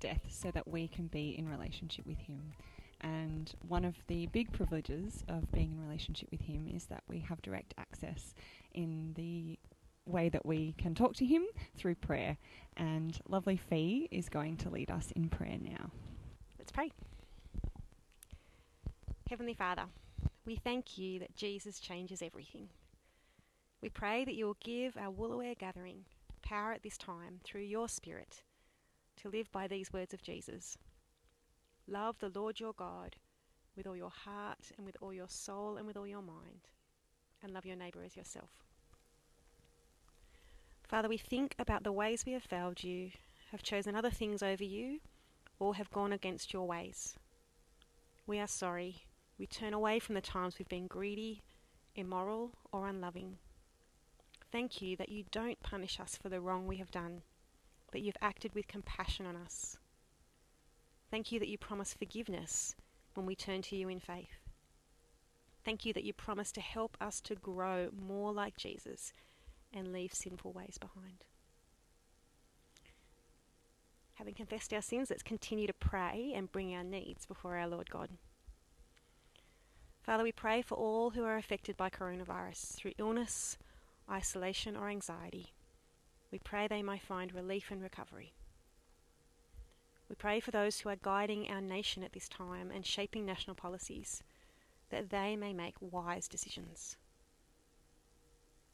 death 0.00 0.22
so 0.28 0.50
that 0.50 0.68
we 0.68 0.88
can 0.88 1.06
be 1.06 1.36
in 1.38 1.48
relationship 1.48 2.06
with 2.06 2.18
him. 2.18 2.52
And 3.00 3.52
one 3.66 3.84
of 3.84 3.94
the 4.08 4.26
big 4.26 4.52
privileges 4.52 5.24
of 5.28 5.50
being 5.52 5.72
in 5.72 5.80
relationship 5.80 6.28
with 6.30 6.40
him 6.40 6.68
is 6.68 6.86
that 6.86 7.04
we 7.08 7.20
have 7.20 7.40
direct 7.42 7.74
access 7.78 8.34
in 8.74 9.12
the 9.14 9.58
way 10.04 10.28
that 10.28 10.44
we 10.44 10.74
can 10.78 10.94
talk 10.94 11.14
to 11.16 11.24
him 11.24 11.44
through 11.76 11.94
prayer. 11.96 12.36
And 12.76 13.18
lovely 13.28 13.56
Fee 13.56 14.08
is 14.10 14.28
going 14.28 14.56
to 14.58 14.70
lead 14.70 14.90
us 14.90 15.12
in 15.14 15.28
prayer 15.28 15.58
now. 15.60 15.90
Let's 16.58 16.72
pray. 16.72 16.90
Heavenly 19.28 19.54
Father, 19.54 19.84
we 20.44 20.56
thank 20.56 20.96
you 20.98 21.18
that 21.20 21.36
Jesus 21.36 21.78
changes 21.78 22.22
everything. 22.22 22.68
We 23.82 23.90
pray 23.90 24.24
that 24.24 24.34
you 24.34 24.46
will 24.46 24.56
give 24.64 24.96
our 24.96 25.12
Woolooware 25.12 25.58
gathering 25.58 26.04
power 26.42 26.72
at 26.72 26.82
this 26.82 26.98
time 26.98 27.40
through 27.44 27.62
your 27.62 27.88
Spirit 27.88 28.42
to 29.18 29.28
live 29.28 29.50
by 29.52 29.66
these 29.66 29.92
words 29.92 30.14
of 30.14 30.22
Jesus. 30.22 30.78
Love 31.86 32.16
the 32.18 32.30
Lord 32.34 32.60
your 32.60 32.72
God 32.72 33.16
with 33.76 33.86
all 33.86 33.96
your 33.96 34.10
heart 34.10 34.72
and 34.76 34.84
with 34.84 34.96
all 35.00 35.12
your 35.12 35.28
soul 35.28 35.76
and 35.76 35.86
with 35.86 35.96
all 35.96 36.06
your 36.06 36.22
mind, 36.22 36.68
and 37.42 37.52
love 37.52 37.64
your 37.64 37.76
neighbour 37.76 38.02
as 38.04 38.16
yourself. 38.16 38.50
Father, 40.88 41.08
we 41.08 41.18
think 41.18 41.54
about 41.58 41.84
the 41.84 41.92
ways 41.92 42.24
we 42.26 42.32
have 42.32 42.42
failed 42.42 42.82
you, 42.82 43.10
have 43.52 43.62
chosen 43.62 43.94
other 43.94 44.10
things 44.10 44.42
over 44.42 44.64
you, 44.64 45.00
or 45.60 45.74
have 45.74 45.90
gone 45.90 46.12
against 46.12 46.52
your 46.52 46.66
ways. 46.66 47.14
We 48.26 48.38
are 48.38 48.46
sorry. 48.46 49.02
We 49.38 49.46
turn 49.46 49.74
away 49.74 49.98
from 49.98 50.14
the 50.14 50.20
times 50.20 50.58
we've 50.58 50.68
been 50.68 50.86
greedy, 50.86 51.42
immoral, 51.94 52.52
or 52.72 52.86
unloving. 52.86 53.36
Thank 54.50 54.82
you 54.82 54.96
that 54.96 55.10
you 55.10 55.24
don't 55.30 55.60
punish 55.60 56.00
us 56.00 56.18
for 56.20 56.28
the 56.28 56.40
wrong 56.40 56.66
we 56.66 56.78
have 56.78 56.90
done, 56.90 57.22
but 57.90 58.00
you've 58.00 58.16
acted 58.20 58.54
with 58.54 58.68
compassion 58.68 59.26
on 59.26 59.36
us. 59.36 59.78
Thank 61.10 61.32
you 61.32 61.38
that 61.40 61.48
you 61.48 61.58
promise 61.58 61.94
forgiveness 61.94 62.74
when 63.14 63.26
we 63.26 63.34
turn 63.34 63.62
to 63.62 63.76
you 63.76 63.88
in 63.88 64.00
faith. 64.00 64.48
Thank 65.64 65.84
you 65.84 65.92
that 65.92 66.04
you 66.04 66.12
promise 66.12 66.52
to 66.52 66.60
help 66.60 66.96
us 67.00 67.20
to 67.22 67.34
grow 67.34 67.88
more 67.92 68.32
like 68.32 68.56
Jesus 68.56 69.12
and 69.72 69.92
leave 69.92 70.14
sinful 70.14 70.52
ways 70.52 70.78
behind. 70.78 71.24
Having 74.14 74.34
confessed 74.34 74.72
our 74.72 74.82
sins, 74.82 75.10
let's 75.10 75.22
continue 75.22 75.66
to 75.66 75.72
pray 75.72 76.32
and 76.34 76.50
bring 76.50 76.74
our 76.74 76.82
needs 76.82 77.24
before 77.24 77.56
our 77.56 77.68
Lord 77.68 77.90
God. 77.90 78.10
Father, 80.02 80.24
we 80.24 80.32
pray 80.32 80.62
for 80.62 80.74
all 80.74 81.10
who 81.10 81.22
are 81.22 81.36
affected 81.36 81.76
by 81.76 81.90
coronavirus 81.90 82.74
through 82.74 82.92
illness, 82.98 83.58
isolation, 84.10 84.74
or 84.74 84.88
anxiety. 84.88 85.52
We 86.30 86.38
pray 86.38 86.66
they 86.66 86.82
may 86.82 86.98
find 86.98 87.32
relief 87.32 87.70
and 87.70 87.82
recovery. 87.82 88.34
We 90.08 90.14
pray 90.14 90.40
for 90.40 90.50
those 90.50 90.80
who 90.80 90.88
are 90.88 90.96
guiding 90.96 91.50
our 91.50 91.60
nation 91.60 92.02
at 92.02 92.12
this 92.12 92.28
time 92.28 92.70
and 92.70 92.84
shaping 92.84 93.26
national 93.26 93.56
policies, 93.56 94.22
that 94.90 95.10
they 95.10 95.36
may 95.36 95.52
make 95.52 95.74
wise 95.80 96.28
decisions. 96.28 96.96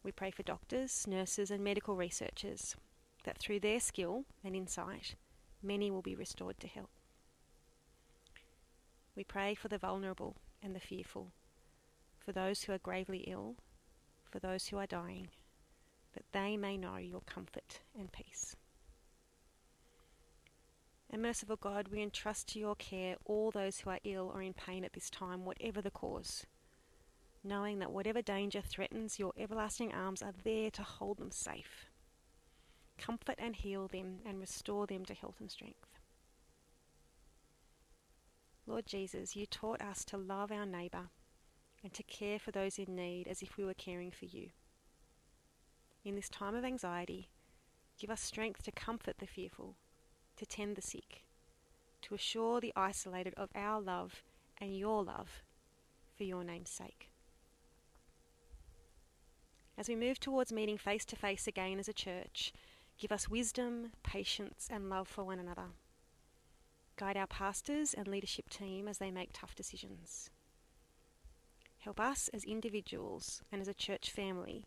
We 0.03 0.13
pray 0.13 0.31
for 0.31 0.43
doctors, 0.43 1.07
nurses, 1.07 1.51
and 1.51 1.65
medical 1.65 1.97
researchers, 1.97 2.77
that 3.25 3.39
through 3.39 3.61
their 3.61 3.81
skill 3.81 4.25
and 4.45 4.55
insight, 4.55 5.17
many 5.63 5.91
will 5.91 6.03
be 6.03 6.15
restored 6.15 6.61
to 6.61 6.69
health. 6.69 7.01
We 9.17 9.25
pray 9.25 9.55
for 9.55 9.69
the 9.69 9.79
vulnerable 9.79 10.37
and 10.63 10.75
the 10.75 10.81
fearful, 10.81 11.33
for 12.19 12.33
those 12.33 12.63
who 12.63 12.73
are 12.73 12.79
gravely 12.79 13.25
ill, 13.27 13.57
for 14.31 14.39
those 14.39 14.69
who 14.69 14.79
are 14.79 14.87
dying, 14.87 15.29
that 16.15 16.33
they 16.33 16.57
may 16.57 16.77
know 16.77 16.97
your 16.97 17.21
comfort 17.23 17.81
and 17.99 18.11
peace. 18.13 18.57
And 21.11 21.23
merciful 21.23 21.57
God, 21.57 21.89
we 21.89 22.03
entrust 22.03 22.49
to 22.49 22.59
your 22.59 22.75
care 22.75 23.17
all 23.25 23.51
those 23.51 23.79
who 23.79 23.91
are 23.91 24.01
ill 24.05 24.33
or 24.35 24.43
in 24.43 24.53
pain 24.53 24.85
at 24.85 24.95
this 24.95 25.11
time, 25.11 25.45
whatever 25.45 25.81
the 25.81 25.91
cause, 25.91 26.45
knowing 27.45 27.79
that 27.79 27.93
whatever 27.93 28.23
danger 28.23 28.61
threatens, 28.61 29.19
your 29.19 29.33
everlasting 29.39 29.93
arms 29.93 30.23
are 30.23 30.35
there 30.43 30.71
to 30.73 30.83
hold 30.83 31.19
them 31.19 31.31
safe. 31.31 31.87
Comfort 32.99 33.37
and 33.39 33.55
heal 33.55 33.87
them 33.87 34.21
and 34.27 34.41
restore 34.41 34.87
them 34.87 35.05
to 35.05 35.15
health 35.15 35.37
and 35.41 35.51
strength. 35.51 35.99
Lord 38.67 38.87
Jesus, 38.87 39.37
you 39.37 39.47
taught 39.47 39.83
us 39.83 40.05
to 40.07 40.17
love 40.17 40.51
our 40.51 40.65
neighbour 40.65 41.11
and 41.83 41.93
to 41.93 42.03
care 42.03 42.39
for 42.39 42.51
those 42.51 42.79
in 42.79 42.97
need 42.97 43.29
as 43.29 43.43
if 43.43 43.57
we 43.57 43.65
were 43.65 43.75
caring 43.75 44.11
for 44.11 44.25
you. 44.25 44.49
In 46.05 46.17
this 46.17 46.29
time 46.29 46.55
of 46.55 46.67
anxiety, 46.67 47.31
give 47.99 48.11
us 48.11 48.21
strength 48.21 48.63
to 48.65 48.73
comfort 48.73 49.17
the 49.21 49.27
fearful, 49.27 49.77
to 50.37 50.45
tend 50.45 50.77
the 50.77 50.83
sick, 50.83 51.25
to 52.03 52.15
assure 52.15 52.61
the 52.61 52.75
isolated 52.77 53.33
of 53.39 53.49
our 53.55 53.81
love 53.81 54.23
and 54.59 54.77
your 54.77 55.03
love 55.03 55.43
for 56.15 56.25
your 56.25 56.45
name's 56.45 56.69
sake. 56.69 57.11
As 59.79 59.89
we 59.89 59.97
move 59.97 60.21
towards 60.21 60.53
meeting 60.53 60.77
face 60.77 61.07
to 61.07 61.17
face 61.17 61.47
again 61.47 61.79
as 61.79 61.89
a 61.89 61.95
church, 61.95 62.53
give 62.99 63.11
us 63.11 63.31
wisdom, 63.31 63.93
patience, 64.03 64.69
and 64.71 64.91
love 64.91 65.09
for 65.09 65.25
one 65.25 65.39
another. 65.39 65.71
Guide 66.97 67.17
our 67.17 67.27
pastors 67.27 67.95
and 67.95 68.07
leadership 68.07 68.51
team 68.51 68.89
as 68.89 68.99
they 68.99 69.11
make 69.11 69.31
tough 69.33 69.55
decisions. 69.55 70.29
Help 71.79 71.99
us 71.99 72.29
as 72.35 72.45
individuals 72.45 73.41
and 73.51 73.63
as 73.63 73.69
a 73.69 73.75
church 73.75 74.11
family 74.11 74.67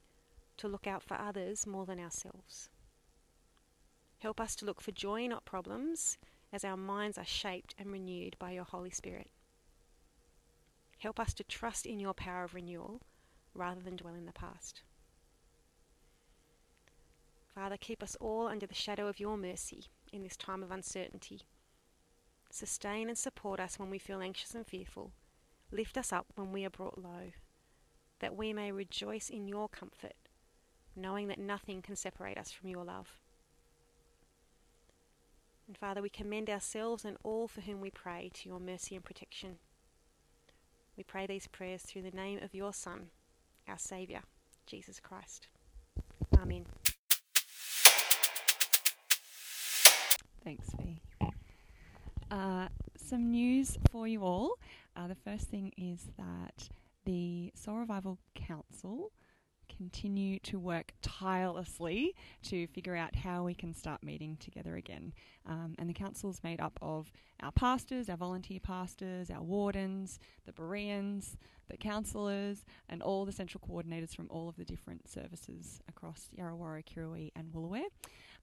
to 0.57 0.67
look 0.67 0.87
out 0.87 1.03
for 1.03 1.15
others 1.15 1.65
more 1.67 1.85
than 1.85 1.99
ourselves. 1.99 2.69
Help 4.19 4.41
us 4.41 4.55
to 4.55 4.65
look 4.65 4.81
for 4.81 4.91
joy, 4.91 5.27
not 5.27 5.45
problems, 5.45 6.17
as 6.51 6.63
our 6.63 6.77
minds 6.77 7.17
are 7.17 7.25
shaped 7.25 7.75
and 7.77 7.91
renewed 7.91 8.35
by 8.39 8.51
your 8.51 8.63
Holy 8.63 8.89
Spirit. 8.89 9.29
Help 10.99 11.19
us 11.19 11.33
to 11.35 11.43
trust 11.43 11.85
in 11.85 11.99
your 11.99 12.13
power 12.13 12.43
of 12.43 12.55
renewal 12.55 13.01
rather 13.53 13.81
than 13.81 13.95
dwell 13.95 14.15
in 14.15 14.25
the 14.25 14.31
past. 14.31 14.81
Father, 17.53 17.77
keep 17.79 18.01
us 18.01 18.15
all 18.19 18.47
under 18.47 18.67
the 18.67 18.73
shadow 18.73 19.07
of 19.07 19.19
your 19.19 19.37
mercy 19.37 19.85
in 20.11 20.23
this 20.23 20.37
time 20.37 20.63
of 20.63 20.71
uncertainty. 20.71 21.41
Sustain 22.49 23.09
and 23.09 23.17
support 23.17 23.59
us 23.59 23.77
when 23.77 23.89
we 23.89 23.97
feel 23.99 24.21
anxious 24.21 24.55
and 24.55 24.65
fearful. 24.65 25.11
Lift 25.71 25.97
us 25.97 26.13
up 26.13 26.27
when 26.35 26.51
we 26.51 26.65
are 26.65 26.69
brought 26.69 26.97
low, 26.97 27.31
that 28.19 28.35
we 28.35 28.53
may 28.53 28.71
rejoice 28.71 29.29
in 29.29 29.47
your 29.47 29.67
comfort, 29.67 30.13
knowing 30.97 31.27
that 31.27 31.39
nothing 31.39 31.81
can 31.81 31.95
separate 31.95 32.37
us 32.37 32.51
from 32.51 32.69
your 32.69 32.83
love. 32.83 33.19
And 35.67 35.77
Father, 35.77 36.01
we 36.01 36.09
commend 36.09 36.49
ourselves 36.49 37.05
and 37.05 37.17
all 37.23 37.47
for 37.47 37.61
whom 37.61 37.81
we 37.81 37.91
pray 37.91 38.31
to 38.33 38.49
your 38.49 38.59
mercy 38.59 38.95
and 38.95 39.03
protection. 39.03 39.57
We 40.95 41.03
pray 41.03 41.27
these 41.27 41.47
prayers 41.47 41.83
through 41.83 42.03
the 42.03 42.11
name 42.11 42.39
of 42.41 42.55
your 42.55 42.73
Son, 42.73 43.07
our 43.67 43.77
Saviour, 43.77 44.21
Jesus 44.65 44.99
Christ. 44.99 45.47
Amen. 46.37 46.65
Thanks, 50.43 50.69
Fee. 50.71 51.01
Uh, 52.31 52.69
some 52.95 53.31
news 53.31 53.77
for 53.91 54.07
you 54.07 54.23
all. 54.23 54.53
Uh, 54.95 55.07
the 55.07 55.15
first 55.15 55.49
thing 55.49 55.73
is 55.77 56.07
that 56.17 56.69
the 57.05 57.51
Soul 57.55 57.77
Revival 57.79 58.17
Council 58.33 59.11
continue 59.77 60.39
to 60.39 60.57
work 60.57 60.93
tirelessly 61.01 62.15
to 62.43 62.67
figure 62.67 62.95
out 62.95 63.15
how 63.15 63.43
we 63.43 63.53
can 63.53 63.73
start 63.73 64.03
meeting 64.03 64.37
together 64.39 64.75
again. 64.75 65.13
Um, 65.45 65.75
and 65.77 65.87
the 65.87 65.93
council 65.93 66.29
is 66.29 66.43
made 66.43 66.59
up 66.59 66.77
of 66.81 67.11
our 67.41 67.51
pastors, 67.51 68.09
our 68.09 68.17
volunteer 68.17 68.59
pastors, 68.59 69.29
our 69.29 69.43
wardens, 69.43 70.19
the 70.45 70.51
Bereans, 70.51 71.37
the 71.69 71.77
counsellors, 71.77 72.65
and 72.89 73.03
all 73.03 73.25
the 73.25 73.31
central 73.31 73.63
coordinators 73.67 74.15
from 74.15 74.27
all 74.29 74.49
of 74.49 74.55
the 74.57 74.65
different 74.65 75.07
services 75.07 75.79
across 75.87 76.29
Yarrawarrah, 76.37 76.83
Kirrawee, 76.85 77.31
and 77.35 77.51
Woolooware. 77.53 77.85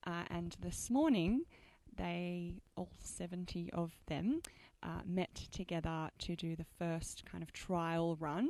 Uh, 0.07 0.23
and 0.29 0.55
this 0.61 0.89
morning, 0.89 1.41
they, 1.97 2.61
all 2.75 2.89
70 3.03 3.69
of 3.73 3.91
them, 4.07 4.41
uh, 4.83 5.01
met 5.05 5.35
together 5.51 6.09
to 6.19 6.35
do 6.35 6.55
the 6.55 6.65
first 6.77 7.23
kind 7.29 7.43
of 7.43 7.51
trial 7.51 8.15
run 8.19 8.49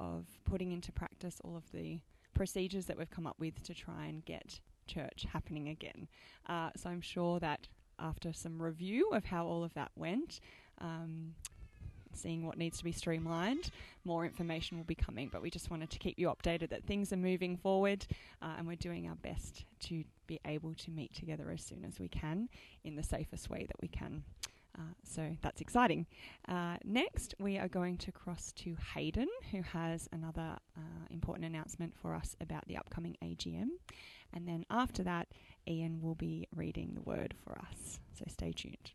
of 0.00 0.26
putting 0.44 0.72
into 0.72 0.92
practice 0.92 1.40
all 1.44 1.56
of 1.56 1.70
the 1.72 2.00
procedures 2.38 2.86
that 2.86 2.96
we've 2.96 3.10
come 3.10 3.26
up 3.26 3.34
with 3.40 3.60
to 3.64 3.74
try 3.74 4.06
and 4.06 4.24
get 4.24 4.60
church 4.86 5.26
happening 5.32 5.68
again. 5.68 6.06
Uh, 6.48 6.70
so 6.76 6.88
I'm 6.88 7.00
sure 7.00 7.40
that 7.40 7.66
after 7.98 8.32
some 8.32 8.62
review 8.62 9.10
of 9.10 9.24
how 9.24 9.44
all 9.44 9.64
of 9.64 9.74
that 9.74 9.90
went, 9.96 10.38
um, 10.80 11.34
seeing 12.14 12.46
what 12.46 12.56
needs 12.56 12.78
to 12.78 12.84
be 12.84 12.92
streamlined, 12.92 13.70
more 14.04 14.24
information 14.24 14.78
will 14.78 14.84
be 14.84 14.94
coming. 14.94 15.28
But 15.32 15.42
we 15.42 15.50
just 15.50 15.68
wanted 15.68 15.90
to 15.90 15.98
keep 15.98 16.16
you 16.16 16.28
updated 16.28 16.70
that 16.70 16.84
things 16.84 17.12
are 17.12 17.16
moving 17.16 17.56
forward 17.56 18.06
uh, 18.40 18.54
and 18.56 18.68
we're 18.68 18.76
doing 18.76 19.08
our 19.08 19.16
best 19.16 19.64
to 19.80 20.04
be 20.28 20.38
able 20.44 20.74
to 20.74 20.92
meet 20.92 21.12
together 21.14 21.50
as 21.50 21.64
soon 21.64 21.84
as 21.84 21.98
we 21.98 22.06
can 22.06 22.48
in 22.84 22.94
the 22.94 23.02
safest 23.02 23.50
way 23.50 23.66
that 23.66 23.76
we 23.82 23.88
can. 23.88 24.22
Uh, 24.78 24.82
so 25.02 25.36
that's 25.42 25.60
exciting. 25.60 26.06
Uh, 26.48 26.76
next, 26.84 27.34
we 27.40 27.58
are 27.58 27.68
going 27.68 27.96
to 27.98 28.12
cross 28.12 28.52
to 28.52 28.76
Hayden, 28.94 29.28
who 29.50 29.62
has 29.62 30.08
another 30.12 30.56
uh, 30.76 30.80
important 31.10 31.46
announcement 31.46 31.94
for 31.96 32.14
us 32.14 32.36
about 32.40 32.66
the 32.68 32.76
upcoming 32.76 33.16
AGM. 33.22 33.70
And 34.32 34.46
then 34.46 34.64
after 34.70 35.02
that, 35.02 35.28
Ian 35.66 36.00
will 36.00 36.14
be 36.14 36.46
reading 36.54 36.92
the 36.94 37.02
word 37.02 37.34
for 37.44 37.58
us. 37.58 37.98
So 38.16 38.24
stay 38.28 38.52
tuned. 38.52 38.92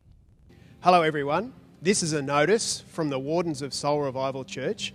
Hello, 0.82 1.02
everyone. 1.02 1.54
This 1.82 2.02
is 2.02 2.14
a 2.14 2.22
notice 2.22 2.80
from 2.80 3.10
the 3.10 3.20
Wardens 3.20 3.62
of 3.62 3.74
Soul 3.74 4.02
Revival 4.02 4.46
Church 4.46 4.94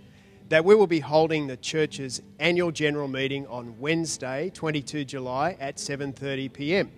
that 0.49 0.65
we 0.65 0.73
will 0.73 0.87
be 0.87 0.99
holding 0.99 1.45
the 1.45 1.57
church's 1.57 2.21
annual 2.39 2.71
general 2.71 3.07
meeting 3.07 3.45
on 3.45 3.77
Wednesday, 3.79 4.49
22 4.55 5.05
July 5.05 5.55
at 5.59 5.75
7:30 5.75 6.51
p.m. 6.51 6.91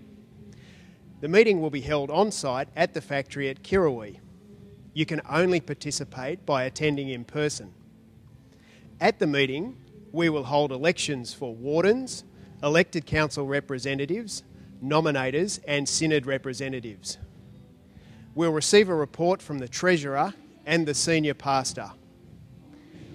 The 1.22 1.28
meeting 1.28 1.62
will 1.62 1.70
be 1.70 1.82
held 1.82 2.10
on 2.10 2.32
site 2.32 2.68
at 2.76 2.96
the 2.96 3.02
factory 3.02 3.48
at 3.48 3.62
Kirrawee. 3.62 4.20
You 4.94 5.06
can 5.06 5.22
only 5.30 5.60
participate 5.60 6.48
by 6.48 6.64
attending 6.64 7.10
in 7.10 7.26
person. 7.26 7.72
At 9.00 9.20
the 9.20 9.28
meeting, 9.28 9.78
we 10.12 10.30
will 10.30 10.44
hold 10.44 10.72
elections 10.72 11.32
for 11.32 11.54
wardens, 11.54 12.24
elected 12.64 13.06
council 13.06 13.46
representatives, 13.46 14.42
nominators, 14.84 15.60
and 15.68 15.88
synod 15.88 16.26
representatives. 16.26 17.20
We'll 18.34 18.52
receive 18.52 18.90
a 18.90 18.96
report 18.96 19.44
from 19.44 19.60
the 19.60 19.68
treasurer 19.68 20.34
and 20.66 20.88
the 20.88 20.96
senior 20.96 21.36
pastor. 21.36 21.92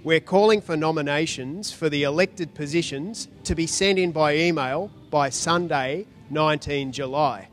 We're 0.05 0.21
calling 0.21 0.61
for 0.61 0.77
nominations 0.77 1.73
for 1.73 1.89
the 1.89 2.05
elected 2.05 2.55
positions 2.55 3.27
to 3.43 3.57
be 3.57 3.67
sent 3.67 3.99
in 3.99 4.13
by 4.13 4.37
email 4.37 4.93
by 5.11 5.31
Sunday, 5.31 6.07
19 6.31 6.93
July. 6.93 7.49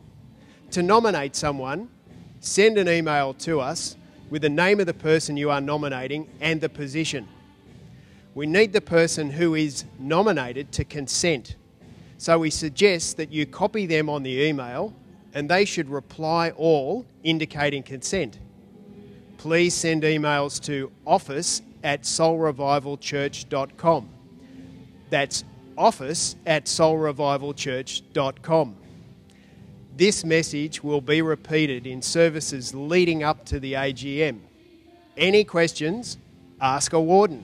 To 0.73 0.81
nominate 0.81 1.35
someone, 1.35 1.89
send 2.39 2.79
an 2.79 2.89
email 2.89 3.35
to 3.35 3.61
us 3.61 3.95
with 4.31 4.41
the 4.41 4.49
name 4.49 4.79
of 4.79 4.87
the 4.87 4.93
person 4.95 5.37
you 5.37 5.51
are 5.51 5.61
nominating 5.61 6.27
and 6.41 6.59
the 6.59 6.67
position. 6.67 7.27
We 8.33 8.47
need 8.47 8.73
the 8.73 8.81
person 8.81 9.29
who 9.29 9.53
is 9.53 9.85
nominated 9.99 10.71
to 10.71 10.83
consent. 10.83 11.57
So 12.17 12.39
we 12.39 12.49
suggest 12.49 13.17
that 13.17 13.31
you 13.31 13.45
copy 13.45 13.85
them 13.85 14.09
on 14.09 14.23
the 14.23 14.41
email 14.41 14.95
and 15.35 15.47
they 15.47 15.63
should 15.63 15.91
reply 15.91 16.49
all 16.57 17.05
indicating 17.23 17.83
consent. 17.83 18.39
Please 19.37 19.75
send 19.75 20.01
emails 20.01 20.59
to 20.63 20.91
office 21.05 21.61
at 21.83 22.01
soulrevivalchurch.com. 22.01 24.09
That's 25.11 25.43
office 25.77 26.35
at 26.47 26.65
soulrevivalchurch.com. 26.65 28.77
This 29.95 30.25
message 30.25 30.83
will 30.83 31.01
be 31.01 31.21
repeated 31.21 31.85
in 31.85 32.01
services 32.01 32.73
leading 32.73 33.21
up 33.21 33.45
to 33.45 33.59
the 33.59 33.73
AGM. 33.73 34.39
Any 35.15 35.43
questions? 35.43 36.17
Ask 36.59 36.93
a 36.93 36.99
warden. 36.99 37.43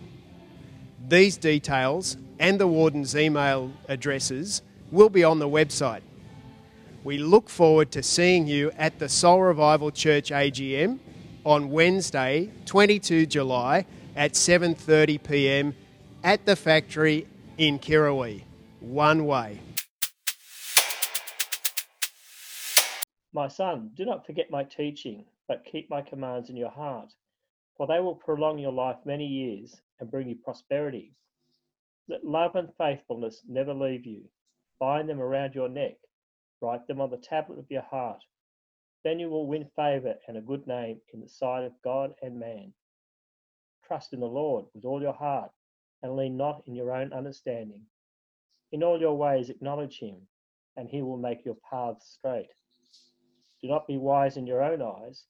These 1.08 1.38
details 1.38 2.18
and 2.40 2.60
the 2.60 2.66
warden's 2.66 3.16
email 3.16 3.72
addresses 3.88 4.64
will 4.92 5.10
be 5.10 5.24
on 5.24 5.38
the 5.38 5.48
website. 5.48 6.02
We 7.04 7.20
look 7.20 7.50
forward 7.50 7.92
to 7.92 8.02
seeing 8.02 8.48
you 8.48 8.72
at 8.78 8.98
the 8.98 9.10
Soul 9.10 9.44
Revival 9.44 9.92
Church 9.92 10.32
AGM 10.32 10.98
on 11.46 11.70
Wednesday, 11.70 12.52
22 12.66 13.28
July 13.28 13.86
at 14.16 14.34
7:30 14.34 15.22
p.m. 15.24 15.76
at 16.24 16.48
the 16.48 16.56
factory 16.56 17.28
in 17.60 17.78
Kirrawee. 17.78 18.42
One 18.80 19.28
way. 19.28 19.60
My 23.40 23.48
son, 23.48 23.92
do 23.94 24.04
not 24.04 24.26
forget 24.26 24.52
my 24.52 24.66
teaching, 24.66 25.24
but 25.48 25.64
keep 25.64 25.90
my 25.90 26.02
commands 26.02 26.50
in 26.50 26.58
your 26.58 26.72
heart, 26.72 27.14
for 27.78 27.88
they 27.88 28.02
will 28.02 28.16
prolong 28.16 28.60
your 28.60 28.74
life 28.74 28.98
many 29.06 29.26
years 29.26 29.82
and 29.98 30.12
bring 30.12 30.28
you 30.28 30.36
prosperity. 30.36 31.14
Let 32.10 32.26
love 32.26 32.58
and 32.58 32.68
faithfulness 32.76 33.42
never 33.48 33.74
leave 33.74 34.06
you. 34.06 34.26
Bind 34.78 35.08
them 35.08 35.22
around 35.22 35.56
your 35.56 35.70
neck, 35.70 35.96
write 36.60 36.86
them 36.86 37.00
on 37.00 37.12
the 37.12 37.18
tablet 37.18 37.60
of 37.60 37.72
your 37.72 37.84
heart. 37.84 38.22
Then 39.06 39.20
you 39.20 39.30
will 39.30 39.48
win 39.48 39.72
favor 39.74 40.16
and 40.28 40.36
a 40.36 40.42
good 40.42 40.68
name 40.68 41.00
in 41.14 41.22
the 41.22 41.30
sight 41.30 41.64
of 41.64 41.82
God 41.82 42.14
and 42.22 42.42
man. 42.42 42.74
Trust 43.88 44.12
in 44.12 44.20
the 44.20 44.26
Lord 44.26 44.66
with 44.74 44.84
all 44.84 45.02
your 45.02 45.14
heart 45.14 45.52
and 46.04 46.18
lean 46.18 46.36
not 46.36 46.64
in 46.68 46.76
your 46.76 46.92
own 46.92 47.14
understanding. 47.14 47.86
In 48.74 48.84
all 48.84 49.00
your 49.00 49.16
ways 49.18 49.50
acknowledge 49.50 49.98
him, 49.98 50.28
and 50.76 50.90
he 50.90 51.02
will 51.02 51.16
make 51.16 51.46
your 51.46 51.58
paths 51.72 52.06
straight. 52.06 52.50
Do 53.62 53.68
not 53.68 53.88
be 53.88 53.98
wise 53.98 54.38
in 54.38 54.48
your 54.48 54.64
own 54.64 54.82
eyes. 54.82 55.26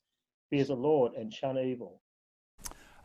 Fear 0.50 0.66
the 0.66 0.76
Lord 0.76 1.14
and 1.14 1.34
shun 1.34 1.58
evil. 1.58 2.02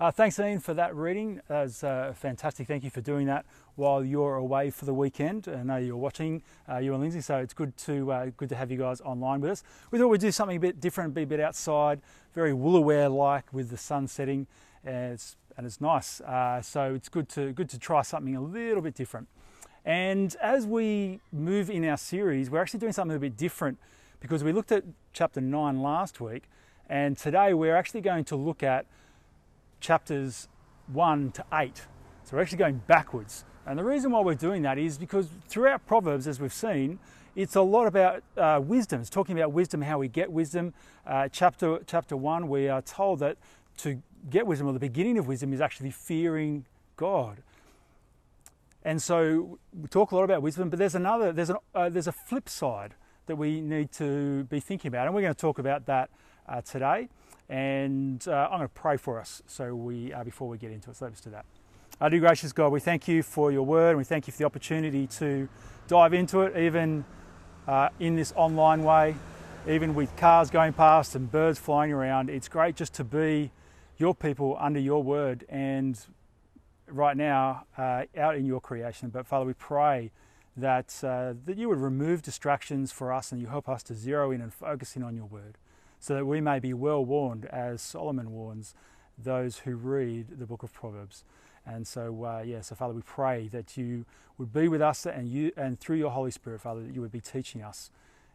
Uh, 0.01 0.11
thanks, 0.11 0.39
Ian, 0.41 0.59
for 0.59 0.75
that 0.75 0.95
reading. 0.95 1.41
That 1.49 1.63
was 1.63 1.85
uh, 1.85 2.13
fantastic. 2.17 2.67
Thank 2.67 2.83
you 2.83 2.91
for 2.91 3.01
doing 3.01 3.27
that 3.27 3.47
while 3.77 4.05
you're 4.05 4.35
away 4.35 4.71
for 4.71 4.87
the 4.87 4.93
weekend. 4.93 5.47
I 5.49 5.63
know 5.63 5.77
you're 5.77 5.97
watching, 5.97 6.43
uh, 6.69 6.79
you 6.79 6.93
and 6.93 7.01
Lindsay, 7.01 7.21
so 7.21 7.39
it's 7.39 7.55
good 7.55 7.77
to 7.79 8.11
uh, 8.11 8.27
good 8.37 8.49
to 8.49 8.57
have 8.57 8.73
you 8.73 8.77
guys 8.77 9.01
online 9.03 9.41
with 9.41 9.53
us. 9.53 9.63
We 9.93 9.99
thought 9.99 10.09
we'd 10.09 10.21
do 10.21 10.33
something 10.33 10.57
a 10.57 10.61
bit 10.61 10.81
different, 10.81 11.15
be 11.15 11.23
a 11.23 11.27
bit 11.27 11.39
outside, 11.39 12.01
very 12.35 12.51
Woolooware-like 12.51 13.53
with 13.53 13.71
the 13.71 13.77
sun 13.77 14.09
setting, 14.09 14.49
and 14.85 15.13
it's, 15.13 15.37
and 15.57 15.65
it's 15.65 15.81
nice. 15.81 16.21
Uh, 16.21 16.61
so 16.61 16.93
it's 16.93 17.09
good 17.09 17.29
to 17.31 17.53
good 17.53 17.69
to 17.69 17.79
try 17.79 18.03
something 18.03 18.35
a 18.35 18.43
little 18.43 18.83
bit 18.83 18.95
different. 18.95 19.29
And 19.85 20.35
as 20.43 20.67
we 20.67 21.21
move 21.33 21.71
in 21.71 21.85
our 21.85 21.99
series, 21.99 22.51
we're 22.51 22.61
actually 22.61 22.81
doing 22.81 22.93
something 22.93 23.17
a 23.17 23.21
bit 23.21 23.37
different 23.37 23.79
because 24.25 24.43
we 24.43 24.53
looked 24.53 24.73
at 24.73 24.85
chapter 25.13 25.39
9 25.39 25.83
last 25.83 26.19
week, 26.19 26.45
and 26.89 27.15
today 27.15 27.53
we're 27.53 27.77
actually 27.77 28.01
going 28.01 28.25
to 28.25 28.37
look 28.37 28.63
at 28.63 28.87
chapters 29.81 30.49
1 30.87 31.33
to 31.33 31.45
8. 31.53 31.83
So 32.25 32.35
we're 32.35 32.43
actually 32.43 32.57
going 32.57 32.81
backwards. 32.87 33.45
And 33.67 33.79
the 33.79 33.85
reason 33.85 34.13
why 34.13 34.23
we're 34.23 34.35
doing 34.35 34.63
that 34.63 34.79
is 34.79 34.97
because 34.97 35.29
throughout 35.47 35.85
Proverbs, 35.85 36.27
as 36.27 36.41
we've 36.41 36.55
seen, 36.55 37.01
it's 37.37 37.55
a 37.55 37.61
lot 37.61 37.87
about 37.87 38.23
uh, 38.39 38.63
wisdom. 38.65 39.03
It's 39.03 39.11
talking 39.11 39.39
about 39.39 39.53
wisdom, 39.53 39.83
how 39.83 39.99
we 39.99 40.09
get 40.09 40.33
wisdom. 40.33 40.73
Uh, 41.07 41.29
chapter, 41.31 41.81
chapter 41.87 42.17
1, 42.17 42.49
we 42.49 42.67
are 42.67 42.81
told 42.81 43.19
that 43.19 43.37
to 43.79 44.01
get 44.31 44.47
wisdom, 44.47 44.67
or 44.67 44.73
the 44.73 44.79
beginning 44.79 45.19
of 45.19 45.29
wisdom, 45.29 45.53
is 45.53 45.61
actually 45.61 45.91
fearing 45.91 46.65
God. 46.97 47.43
And 48.87 49.03
so 49.03 49.59
we 49.79 49.87
talk 49.89 50.13
a 50.13 50.17
lot 50.17 50.25
about 50.25 50.41
wisdom, 50.41 50.71
but 50.71 50.79
there's 50.79 50.95
another, 50.95 51.31
there's, 51.31 51.51
an, 51.51 51.57
uh, 51.75 51.91
there's 51.91 52.07
a 52.07 52.13
flip 52.13 52.49
side 52.49 52.95
that 53.27 53.37
we 53.37 53.61
need 53.61 53.93
to 53.93 54.45
be 54.45 54.61
thinking 54.61 54.89
about. 54.89 55.07
And 55.07 55.15
we're 55.15 55.23
going 55.23 55.35
to 55.35 55.41
talk 55.41 55.59
about 55.59 55.87
that 55.87 56.11
uh, 56.49 56.61
today. 56.61 57.09
And 57.49 58.27
uh, 58.27 58.49
I'm 58.51 58.59
going 58.59 58.69
to 58.69 58.69
pray 58.69 58.97
for 58.97 59.21
us 59.21 59.43
so 59.47 59.75
we, 59.75 60.13
uh, 60.13 60.25
before 60.25 60.49
we 60.49 60.59
get 60.59 60.73
into 60.73 60.91
it. 60.91 60.97
So 60.97 61.07
let's 61.07 61.21
do 61.21 61.31
that. 61.31 61.45
Our 62.01 62.11
dear 62.11 62.21
gracious 62.21 62.53
God, 62.53 62.73
we 62.73 62.81
thank 62.81 63.07
you 63.07 63.23
for 63.23 63.53
your 63.53 63.63
word 63.63 63.91
and 63.91 63.99
we 63.99 64.05
thank 64.05 64.27
you 64.27 64.33
for 64.33 64.39
the 64.39 64.45
opportunity 64.45 65.07
to 65.07 65.49
dive 65.87 66.13
into 66.13 66.41
it, 66.41 66.57
even 66.57 67.05
uh, 67.69 67.91
in 68.01 68.17
this 68.17 68.33
online 68.37 68.83
way, 68.83 69.15
even 69.69 69.95
with 69.95 70.15
cars 70.17 70.51
going 70.51 70.73
past 70.73 71.15
and 71.15 71.31
birds 71.31 71.59
flying 71.59 71.93
around. 71.93 72.31
It's 72.31 72.49
great 72.49 72.77
just 72.77 72.95
to 72.95 73.05
be 73.05 73.53
your 73.97 74.15
people 74.15 74.57
under 74.59 74.81
your 74.81 75.03
word 75.03 75.45
and 75.49 75.99
right 76.89 77.17
now 77.17 77.65
uh, 77.79 78.05
out 78.19 78.37
in 78.37 78.45
your 78.45 78.61
creation. 78.61 79.11
But 79.11 79.27
Father, 79.27 79.47
we 79.47 79.55
pray 79.55 80.11
that, 80.57 81.03
uh, 81.03 81.35
that 81.45 81.57
you 81.59 81.69
would 81.69 81.81
remove 81.81 82.23
distractions 82.23 82.93
for 82.93 83.13
us 83.13 83.33
and 83.33 83.41
you 83.41 83.49
help 83.49 83.69
us 83.69 83.83
to 83.85 83.95
zero 83.95 84.31
in 84.31 84.41
and 84.41 84.53
focus 84.53 84.97
in 84.97 85.03
on 85.03 85.17
your 85.17 85.27
word 85.27 85.59
so 86.05 86.15
that 86.15 86.27
we 86.27 86.41
may 86.41 86.59
be 86.59 86.75
well 86.75 87.03
warned, 87.03 87.47
as 87.47 87.81
Solomon 87.81 88.31
warns 88.31 88.75
those 89.17 89.61
who 89.61 89.75
read 89.75 90.39
the 90.39 90.45
book 90.45 90.63
of 90.63 90.73
Proverbs. 90.73 91.25
And 91.67 91.87
so, 91.87 92.25
uh, 92.25 92.43
yeah, 92.45 92.61
so 92.61 92.75
Father, 92.75 92.93
we 92.93 93.01
pray 93.01 93.49
that 93.49 93.79
you 93.79 94.05
would 94.37 94.53
be 94.53 94.69
with 94.69 94.83
us 94.83 95.07
and 95.07 95.29
you, 95.29 95.51
and 95.57 95.81
through 95.81 95.97
your 95.97 96.11
Holy 96.11 96.31
Spirit, 96.31 96.61
Father, 96.61 96.83
that 96.83 96.95
you 96.95 97.01
would 97.01 97.11
be 97.11 97.23
teaching 97.23 97.63
us 97.63 97.91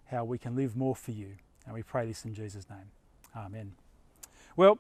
how 0.08 0.26
we 0.26 0.40
can 0.40 0.56
live 0.56 0.76
more 0.76 0.96
for 0.96 1.12
you. 1.12 1.36
And 1.66 1.76
we 1.76 1.84
pray 1.84 2.08
this 2.08 2.26
in 2.26 2.34
Jesus' 2.34 2.68
name. 2.70 2.90
Amen. 3.36 3.74
Well, 4.56 4.80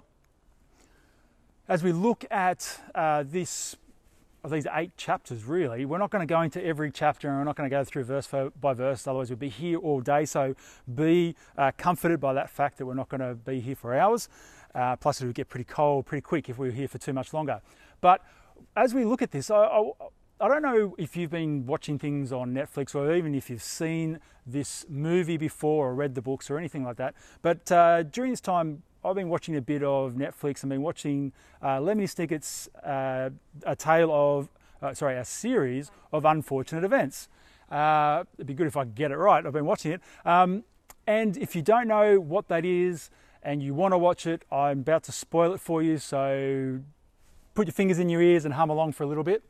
as 1.67 1.83
we 1.83 1.91
look 1.91 2.25
at 2.31 2.79
uh, 2.95 3.23
this 3.27 3.75
of 4.43 4.51
these 4.51 4.67
eight 4.73 4.95
chapters, 4.95 5.43
really. 5.43 5.85
We're 5.85 5.97
not 5.97 6.11
going 6.11 6.25
to 6.25 6.31
go 6.31 6.41
into 6.41 6.63
every 6.63 6.91
chapter 6.91 7.27
and 7.27 7.37
we're 7.37 7.43
not 7.43 7.55
going 7.55 7.69
to 7.69 7.75
go 7.75 7.83
through 7.83 8.05
verse 8.05 8.27
by 8.27 8.73
verse, 8.73 9.05
otherwise, 9.05 9.29
we'd 9.29 9.39
be 9.39 9.49
here 9.49 9.77
all 9.77 10.01
day. 10.01 10.25
So 10.25 10.55
be 10.93 11.35
uh, 11.57 11.71
comforted 11.77 12.19
by 12.19 12.33
that 12.33 12.49
fact 12.49 12.77
that 12.77 12.85
we're 12.85 12.93
not 12.93 13.09
going 13.09 13.21
to 13.21 13.35
be 13.35 13.59
here 13.59 13.75
for 13.75 13.93
hours. 13.95 14.29
Uh, 14.73 14.95
plus, 14.95 15.21
it 15.21 15.25
would 15.25 15.35
get 15.35 15.49
pretty 15.49 15.65
cold 15.65 16.05
pretty 16.05 16.21
quick 16.21 16.49
if 16.49 16.57
we 16.57 16.67
were 16.67 16.73
here 16.73 16.87
for 16.87 16.99
too 16.99 17.13
much 17.13 17.33
longer. 17.33 17.61
But 18.01 18.23
as 18.75 18.93
we 18.93 19.03
look 19.03 19.21
at 19.21 19.31
this, 19.31 19.51
I, 19.51 19.63
I, 19.63 19.91
I 20.39 20.47
don't 20.47 20.61
know 20.61 20.95
if 20.97 21.17
you've 21.17 21.31
been 21.31 21.65
watching 21.65 21.99
things 21.99 22.31
on 22.31 22.53
Netflix 22.53 22.95
or 22.95 23.13
even 23.13 23.35
if 23.35 23.49
you've 23.49 23.63
seen 23.63 24.19
this 24.45 24.85
movie 24.87 25.37
before 25.37 25.89
or 25.89 25.95
read 25.95 26.15
the 26.15 26.21
books 26.21 26.49
or 26.49 26.57
anything 26.57 26.83
like 26.83 26.95
that. 26.97 27.13
But 27.41 27.69
uh, 27.71 28.03
during 28.03 28.31
this 28.31 28.41
time, 28.41 28.83
I've 29.03 29.15
been 29.15 29.29
watching 29.29 29.55
a 29.55 29.61
bit 29.61 29.83
of 29.83 30.13
Netflix. 30.13 30.63
I've 30.63 30.69
been 30.69 30.81
watching 30.81 31.31
uh, 31.61 31.79
Lemony 31.79 32.03
Snicket's 32.03 32.67
uh, 32.83 33.29
A 33.63 33.75
Tale 33.75 34.11
of, 34.11 34.49
uh, 34.81 34.93
sorry, 34.93 35.17
a 35.17 35.25
series 35.25 35.91
of 36.11 36.25
unfortunate 36.25 36.83
events. 36.83 37.29
Uh, 37.71 38.23
it'd 38.35 38.47
be 38.47 38.53
good 38.53 38.67
if 38.67 38.75
I 38.75 38.83
could 38.83 38.95
get 38.95 39.11
it 39.11 39.17
right. 39.17 39.45
I've 39.45 39.53
been 39.53 39.65
watching 39.65 39.91
it. 39.91 40.01
Um, 40.25 40.63
and 41.07 41.37
if 41.37 41.55
you 41.55 41.61
don't 41.61 41.87
know 41.87 42.19
what 42.19 42.47
that 42.49 42.65
is 42.65 43.09
and 43.41 43.63
you 43.63 43.73
want 43.73 43.93
to 43.93 43.97
watch 43.97 44.27
it, 44.27 44.43
I'm 44.51 44.79
about 44.79 45.03
to 45.03 45.11
spoil 45.11 45.53
it 45.53 45.59
for 45.59 45.81
you. 45.81 45.97
So 45.97 46.79
put 47.55 47.67
your 47.67 47.73
fingers 47.73 47.99
in 47.99 48.09
your 48.09 48.21
ears 48.21 48.45
and 48.45 48.55
hum 48.55 48.69
along 48.69 48.93
for 48.93 49.03
a 49.03 49.07
little 49.07 49.23
bit. 49.23 49.43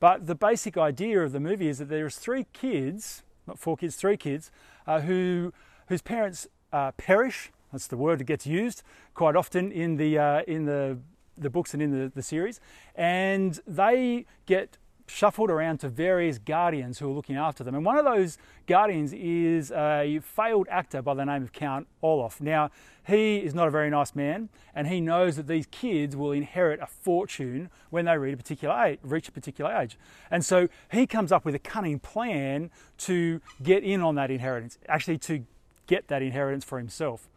But 0.00 0.26
the 0.26 0.34
basic 0.34 0.76
idea 0.76 1.22
of 1.22 1.32
the 1.32 1.40
movie 1.40 1.68
is 1.68 1.78
that 1.78 1.88
there's 1.88 2.16
three 2.16 2.46
kids 2.52 3.22
not 3.46 3.58
four 3.58 3.76
kids, 3.76 3.96
three 3.96 4.16
kids, 4.16 4.50
uh, 4.86 5.00
who, 5.00 5.52
whose 5.88 6.02
parents 6.02 6.48
uh, 6.72 6.92
perish. 6.92 7.50
That's 7.74 7.88
the 7.88 7.96
word 7.96 8.20
that 8.20 8.24
gets 8.24 8.46
used 8.46 8.84
quite 9.14 9.34
often 9.34 9.72
in 9.72 9.96
the, 9.96 10.16
uh, 10.16 10.42
in 10.46 10.64
the, 10.64 10.96
the 11.36 11.50
books 11.50 11.74
and 11.74 11.82
in 11.82 11.90
the, 11.90 12.12
the 12.14 12.22
series. 12.22 12.60
And 12.94 13.58
they 13.66 14.26
get 14.46 14.78
shuffled 15.08 15.50
around 15.50 15.78
to 15.78 15.88
various 15.88 16.38
guardians 16.38 17.00
who 17.00 17.10
are 17.10 17.12
looking 17.12 17.34
after 17.34 17.64
them. 17.64 17.74
And 17.74 17.84
one 17.84 17.98
of 17.98 18.04
those 18.04 18.38
guardians 18.68 19.12
is 19.12 19.72
a 19.72 20.20
failed 20.22 20.68
actor 20.70 21.02
by 21.02 21.14
the 21.14 21.24
name 21.24 21.42
of 21.42 21.52
Count 21.52 21.88
Olaf. 22.00 22.40
Now, 22.40 22.70
he 23.06 23.38
is 23.38 23.54
not 23.54 23.66
a 23.66 23.72
very 23.72 23.90
nice 23.90 24.14
man, 24.14 24.50
and 24.72 24.86
he 24.86 25.00
knows 25.00 25.34
that 25.34 25.48
these 25.48 25.66
kids 25.66 26.14
will 26.14 26.30
inherit 26.30 26.78
a 26.80 26.86
fortune 26.86 27.70
when 27.90 28.04
they 28.04 28.16
reach 28.16 28.34
a 28.34 28.36
particular 28.36 28.84
age, 28.84 29.00
reach 29.02 29.28
a 29.28 29.32
particular 29.32 29.74
age. 29.74 29.98
And 30.30 30.44
so 30.44 30.68
he 30.92 31.08
comes 31.08 31.32
up 31.32 31.44
with 31.44 31.56
a 31.56 31.58
cunning 31.58 31.98
plan 31.98 32.70
to 32.98 33.40
get 33.64 33.82
in 33.82 34.00
on 34.00 34.14
that 34.14 34.30
inheritance, 34.30 34.78
actually 34.88 35.18
to 35.18 35.44
get 35.88 36.08
that 36.08 36.22
inheritance 36.22 36.64
for 36.64 36.78
himself. 36.78 37.28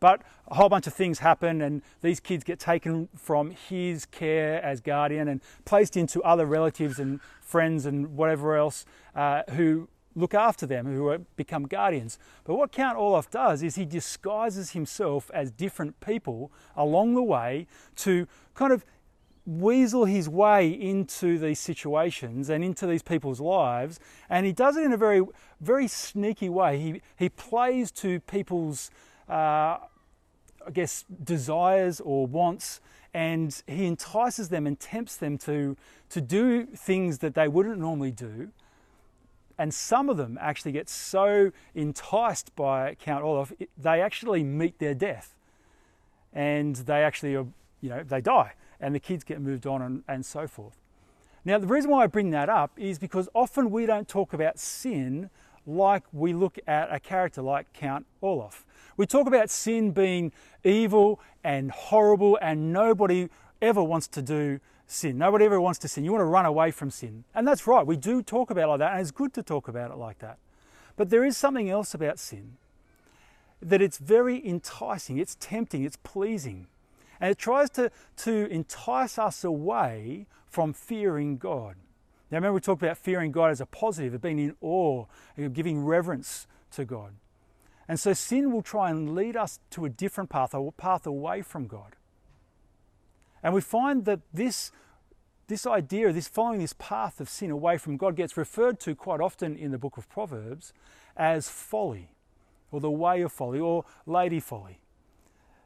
But 0.00 0.22
a 0.48 0.54
whole 0.54 0.68
bunch 0.68 0.86
of 0.86 0.94
things 0.94 1.18
happen, 1.18 1.60
and 1.60 1.82
these 2.00 2.18
kids 2.20 2.42
get 2.42 2.58
taken 2.58 3.08
from 3.14 3.50
his 3.50 4.06
care 4.06 4.62
as 4.64 4.80
guardian 4.80 5.28
and 5.28 5.40
placed 5.64 5.96
into 5.96 6.22
other 6.22 6.46
relatives 6.46 6.98
and 6.98 7.20
friends 7.42 7.86
and 7.86 8.16
whatever 8.16 8.56
else 8.56 8.86
uh, 9.14 9.42
who 9.50 9.88
look 10.16 10.34
after 10.34 10.66
them, 10.66 10.86
who 10.86 11.18
become 11.36 11.64
guardians. 11.66 12.18
But 12.44 12.54
what 12.56 12.72
Count 12.72 12.98
Olaf 12.98 13.30
does 13.30 13.62
is 13.62 13.76
he 13.76 13.84
disguises 13.84 14.72
himself 14.72 15.30
as 15.32 15.50
different 15.50 16.00
people 16.00 16.50
along 16.76 17.14
the 17.14 17.22
way 17.22 17.66
to 17.96 18.26
kind 18.54 18.72
of 18.72 18.84
weasel 19.46 20.04
his 20.04 20.28
way 20.28 20.68
into 20.68 21.38
these 21.38 21.58
situations 21.58 22.50
and 22.50 22.62
into 22.62 22.86
these 22.86 23.02
people's 23.02 23.40
lives. 23.40 23.98
And 24.28 24.46
he 24.46 24.52
does 24.52 24.76
it 24.76 24.84
in 24.84 24.92
a 24.92 24.96
very, 24.96 25.24
very 25.60 25.88
sneaky 25.88 26.48
way. 26.48 26.78
He, 26.78 27.02
he 27.16 27.28
plays 27.28 27.90
to 27.92 28.20
people's 28.20 28.90
uh, 29.30 29.78
I 30.66 30.70
guess, 30.72 31.04
desires 31.22 32.00
or 32.00 32.26
wants, 32.26 32.80
and 33.14 33.62
he 33.66 33.86
entices 33.86 34.48
them 34.48 34.66
and 34.66 34.78
tempts 34.78 35.16
them 35.16 35.38
to, 35.38 35.76
to 36.10 36.20
do 36.20 36.66
things 36.66 37.18
that 37.18 37.34
they 37.34 37.48
wouldn't 37.48 37.78
normally 37.78 38.10
do. 38.10 38.50
And 39.58 39.74
some 39.74 40.08
of 40.08 40.16
them 40.16 40.38
actually 40.40 40.72
get 40.72 40.88
so 40.88 41.52
enticed 41.74 42.54
by 42.56 42.94
Count 42.94 43.24
Olaf, 43.24 43.52
they 43.76 44.00
actually 44.00 44.42
meet 44.42 44.78
their 44.78 44.94
death. 44.94 45.34
And 46.32 46.76
they 46.76 47.02
actually, 47.02 47.36
are, 47.36 47.46
you 47.80 47.90
know, 47.90 48.02
they 48.02 48.20
die. 48.20 48.54
And 48.80 48.94
the 48.94 49.00
kids 49.00 49.24
get 49.24 49.40
moved 49.40 49.66
on 49.66 49.82
and, 49.82 50.02
and 50.08 50.24
so 50.24 50.46
forth. 50.46 50.78
Now, 51.44 51.58
the 51.58 51.66
reason 51.66 51.90
why 51.90 52.04
I 52.04 52.06
bring 52.06 52.30
that 52.30 52.48
up 52.48 52.72
is 52.76 52.98
because 52.98 53.28
often 53.34 53.70
we 53.70 53.86
don't 53.86 54.08
talk 54.08 54.32
about 54.32 54.58
sin 54.58 55.30
like 55.66 56.04
we 56.12 56.32
look 56.32 56.58
at 56.66 56.92
a 56.92 57.00
character 57.00 57.42
like 57.42 57.72
Count 57.72 58.06
Olaf. 58.22 58.64
We 58.96 59.06
talk 59.06 59.26
about 59.26 59.50
sin 59.50 59.92
being 59.92 60.32
evil 60.64 61.20
and 61.42 61.70
horrible, 61.70 62.38
and 62.40 62.72
nobody 62.72 63.28
ever 63.62 63.82
wants 63.82 64.06
to 64.08 64.22
do 64.22 64.60
sin. 64.86 65.18
Nobody 65.18 65.44
ever 65.44 65.60
wants 65.60 65.78
to 65.80 65.88
sin. 65.88 66.04
You 66.04 66.12
want 66.12 66.22
to 66.22 66.26
run 66.26 66.46
away 66.46 66.70
from 66.70 66.90
sin. 66.90 67.24
And 67.34 67.46
that's 67.46 67.66
right, 67.66 67.86
we 67.86 67.96
do 67.96 68.22
talk 68.22 68.50
about 68.50 68.64
it 68.64 68.68
like 68.68 68.78
that, 68.80 68.92
and 68.92 69.00
it's 69.00 69.10
good 69.10 69.32
to 69.34 69.42
talk 69.42 69.68
about 69.68 69.90
it 69.90 69.96
like 69.96 70.18
that. 70.18 70.38
But 70.96 71.10
there 71.10 71.24
is 71.24 71.36
something 71.36 71.70
else 71.70 71.94
about 71.94 72.18
sin 72.18 72.56
that 73.62 73.80
it's 73.80 73.98
very 73.98 74.46
enticing, 74.46 75.18
it's 75.18 75.36
tempting, 75.38 75.84
it's 75.84 75.96
pleasing. 75.96 76.66
And 77.20 77.30
it 77.30 77.38
tries 77.38 77.70
to, 77.70 77.90
to 78.18 78.46
entice 78.50 79.18
us 79.18 79.44
away 79.44 80.26
from 80.46 80.72
fearing 80.72 81.36
God. 81.36 81.76
Now, 82.30 82.38
remember, 82.38 82.54
we 82.54 82.60
talked 82.60 82.82
about 82.82 82.96
fearing 82.96 83.32
God 83.32 83.50
as 83.50 83.60
a 83.60 83.66
positive, 83.66 84.14
of 84.14 84.22
being 84.22 84.38
in 84.38 84.56
awe, 84.60 85.04
of 85.36 85.52
giving 85.52 85.84
reverence 85.84 86.46
to 86.72 86.84
God. 86.84 87.12
And 87.90 87.98
so 87.98 88.12
sin 88.12 88.52
will 88.52 88.62
try 88.62 88.88
and 88.88 89.16
lead 89.16 89.36
us 89.36 89.58
to 89.70 89.84
a 89.84 89.88
different 89.88 90.30
path, 90.30 90.54
a 90.54 90.70
path 90.70 91.08
away 91.08 91.42
from 91.42 91.66
God. 91.66 91.96
And 93.42 93.52
we 93.52 93.60
find 93.60 94.04
that 94.04 94.20
this, 94.32 94.70
this 95.48 95.66
idea, 95.66 96.12
this 96.12 96.28
following 96.28 96.60
this 96.60 96.72
path 96.74 97.20
of 97.20 97.28
sin 97.28 97.50
away 97.50 97.78
from 97.78 97.96
God, 97.96 98.14
gets 98.14 98.36
referred 98.36 98.78
to 98.82 98.94
quite 98.94 99.20
often 99.20 99.56
in 99.56 99.72
the 99.72 99.76
book 99.76 99.96
of 99.96 100.08
Proverbs 100.08 100.72
as 101.16 101.48
folly, 101.48 102.12
or 102.70 102.78
the 102.78 102.92
way 102.92 103.22
of 103.22 103.32
folly, 103.32 103.58
or 103.58 103.84
lady 104.06 104.38
folly. 104.38 104.78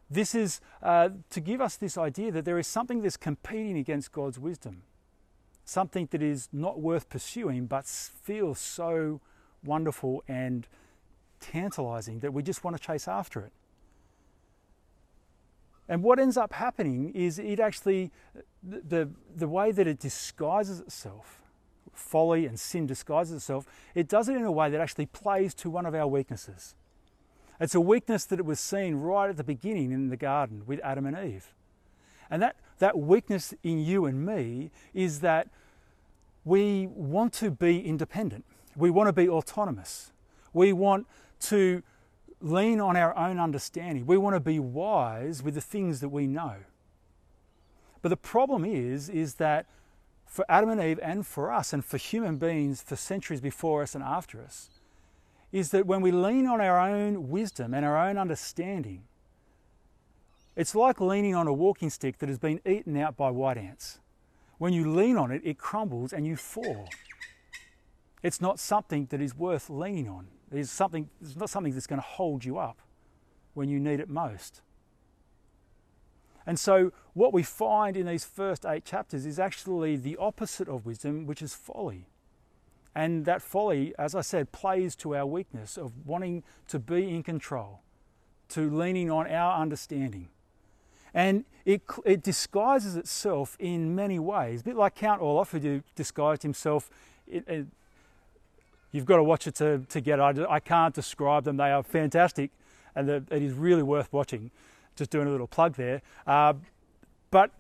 This 0.08 0.34
is 0.34 0.62
uh, 0.82 1.10
to 1.28 1.40
give 1.40 1.60
us 1.60 1.76
this 1.76 1.98
idea 1.98 2.32
that 2.32 2.46
there 2.46 2.58
is 2.58 2.66
something 2.66 3.02
that's 3.02 3.18
competing 3.18 3.76
against 3.76 4.12
God's 4.12 4.38
wisdom, 4.38 4.84
something 5.66 6.08
that 6.10 6.22
is 6.22 6.48
not 6.54 6.80
worth 6.80 7.10
pursuing 7.10 7.66
but 7.66 7.84
feels 7.84 8.58
so 8.58 9.20
wonderful 9.62 10.24
and 10.26 10.66
tantalizing 11.52 12.20
that 12.20 12.32
we 12.32 12.42
just 12.42 12.64
want 12.64 12.76
to 12.76 12.82
chase 12.82 13.08
after 13.08 13.40
it. 13.40 13.52
And 15.88 16.02
what 16.02 16.18
ends 16.18 16.36
up 16.36 16.54
happening 16.54 17.12
is 17.14 17.38
it 17.38 17.60
actually, 17.60 18.10
the, 18.62 19.10
the 19.36 19.48
way 19.48 19.70
that 19.70 19.86
it 19.86 19.98
disguises 19.98 20.80
itself, 20.80 21.42
folly 21.92 22.46
and 22.46 22.58
sin 22.58 22.86
disguises 22.86 23.34
itself, 23.36 23.66
it 23.94 24.08
does 24.08 24.28
it 24.28 24.36
in 24.36 24.44
a 24.44 24.52
way 24.52 24.70
that 24.70 24.80
actually 24.80 25.06
plays 25.06 25.52
to 25.54 25.68
one 25.68 25.84
of 25.84 25.94
our 25.94 26.06
weaknesses. 26.06 26.74
It's 27.60 27.74
a 27.74 27.80
weakness 27.80 28.24
that 28.26 28.38
it 28.38 28.46
was 28.46 28.58
seen 28.58 28.96
right 28.96 29.28
at 29.28 29.36
the 29.36 29.44
beginning 29.44 29.92
in 29.92 30.08
the 30.08 30.16
garden 30.16 30.62
with 30.66 30.80
Adam 30.82 31.06
and 31.06 31.16
Eve. 31.16 31.54
And 32.30 32.42
that, 32.42 32.56
that 32.78 32.98
weakness 32.98 33.52
in 33.62 33.78
you 33.78 34.06
and 34.06 34.24
me 34.24 34.70
is 34.94 35.20
that 35.20 35.48
we 36.44 36.86
want 36.86 37.32
to 37.34 37.50
be 37.50 37.80
independent. 37.80 38.44
We 38.74 38.90
want 38.90 39.08
to 39.08 39.12
be 39.12 39.28
autonomous. 39.28 40.12
We 40.52 40.72
want 40.72 41.06
to 41.40 41.82
lean 42.40 42.80
on 42.80 42.96
our 42.96 43.16
own 43.16 43.38
understanding. 43.38 44.06
We 44.06 44.16
want 44.16 44.36
to 44.36 44.40
be 44.40 44.58
wise 44.58 45.42
with 45.42 45.54
the 45.54 45.60
things 45.60 46.00
that 46.00 46.10
we 46.10 46.26
know. 46.26 46.56
But 48.02 48.10
the 48.10 48.16
problem 48.16 48.64
is, 48.64 49.08
is 49.08 49.34
that 49.36 49.66
for 50.26 50.44
Adam 50.48 50.68
and 50.70 50.80
Eve 50.80 51.00
and 51.02 51.26
for 51.26 51.52
us 51.52 51.72
and 51.72 51.84
for 51.84 51.96
human 51.96 52.36
beings 52.36 52.82
for 52.82 52.96
centuries 52.96 53.40
before 53.40 53.82
us 53.82 53.94
and 53.94 54.04
after 54.04 54.42
us, 54.42 54.68
is 55.52 55.70
that 55.70 55.86
when 55.86 56.02
we 56.02 56.10
lean 56.10 56.46
on 56.46 56.60
our 56.60 56.78
own 56.78 57.30
wisdom 57.30 57.72
and 57.72 57.84
our 57.84 57.96
own 57.96 58.18
understanding, 58.18 59.04
it's 60.56 60.74
like 60.74 61.00
leaning 61.00 61.34
on 61.34 61.46
a 61.46 61.52
walking 61.52 61.90
stick 61.90 62.18
that 62.18 62.28
has 62.28 62.38
been 62.38 62.60
eaten 62.66 62.96
out 62.96 63.16
by 63.16 63.30
white 63.30 63.56
ants. 63.56 64.00
When 64.58 64.72
you 64.72 64.92
lean 64.92 65.16
on 65.16 65.30
it, 65.30 65.42
it 65.44 65.58
crumbles 65.58 66.12
and 66.12 66.26
you 66.26 66.36
fall. 66.36 66.88
It's 68.22 68.40
not 68.40 68.58
something 68.58 69.06
that 69.06 69.20
is 69.20 69.36
worth 69.36 69.70
leaning 69.70 70.08
on. 70.08 70.28
It's, 70.54 70.70
something, 70.70 71.08
it's 71.20 71.36
not 71.36 71.50
something 71.50 71.72
that's 71.72 71.86
going 71.86 72.00
to 72.00 72.06
hold 72.06 72.44
you 72.44 72.58
up 72.58 72.78
when 73.54 73.68
you 73.68 73.80
need 73.80 74.00
it 74.00 74.08
most. 74.08 74.62
And 76.46 76.58
so, 76.58 76.92
what 77.14 77.32
we 77.32 77.42
find 77.42 77.96
in 77.96 78.06
these 78.06 78.24
first 78.24 78.66
eight 78.66 78.84
chapters 78.84 79.24
is 79.24 79.38
actually 79.38 79.96
the 79.96 80.16
opposite 80.16 80.68
of 80.68 80.84
wisdom, 80.84 81.26
which 81.26 81.40
is 81.40 81.54
folly. 81.54 82.06
And 82.94 83.24
that 83.24 83.42
folly, 83.42 83.94
as 83.98 84.14
I 84.14 84.20
said, 84.20 84.52
plays 84.52 84.94
to 84.96 85.16
our 85.16 85.26
weakness 85.26 85.76
of 85.76 85.92
wanting 86.06 86.44
to 86.68 86.78
be 86.78 87.08
in 87.08 87.22
control, 87.22 87.80
to 88.50 88.70
leaning 88.70 89.10
on 89.10 89.26
our 89.26 89.60
understanding. 89.60 90.28
And 91.14 91.44
it, 91.64 91.82
it 92.04 92.22
disguises 92.22 92.96
itself 92.96 93.56
in 93.58 93.94
many 93.94 94.18
ways, 94.18 94.60
a 94.60 94.64
bit 94.64 94.76
like 94.76 94.94
Count 94.94 95.22
Olaf, 95.22 95.52
who 95.52 95.82
disguised 95.94 96.42
himself 96.42 96.90
You've 98.94 99.06
got 99.06 99.16
to 99.16 99.24
watch 99.24 99.48
it 99.48 99.56
to, 99.56 99.80
to 99.88 100.00
get 100.00 100.20
it. 100.20 100.22
I, 100.22 100.54
I 100.54 100.60
can't 100.60 100.94
describe 100.94 101.42
them. 101.42 101.56
They 101.56 101.72
are 101.72 101.82
fantastic 101.82 102.52
and 102.94 103.08
the, 103.08 103.24
it 103.28 103.42
is 103.42 103.52
really 103.52 103.82
worth 103.82 104.12
watching. 104.12 104.52
Just 104.94 105.10
doing 105.10 105.26
a 105.26 105.30
little 105.32 105.48
plug 105.48 105.74
there. 105.74 106.00
Uh, 106.28 106.52
but 107.32 107.50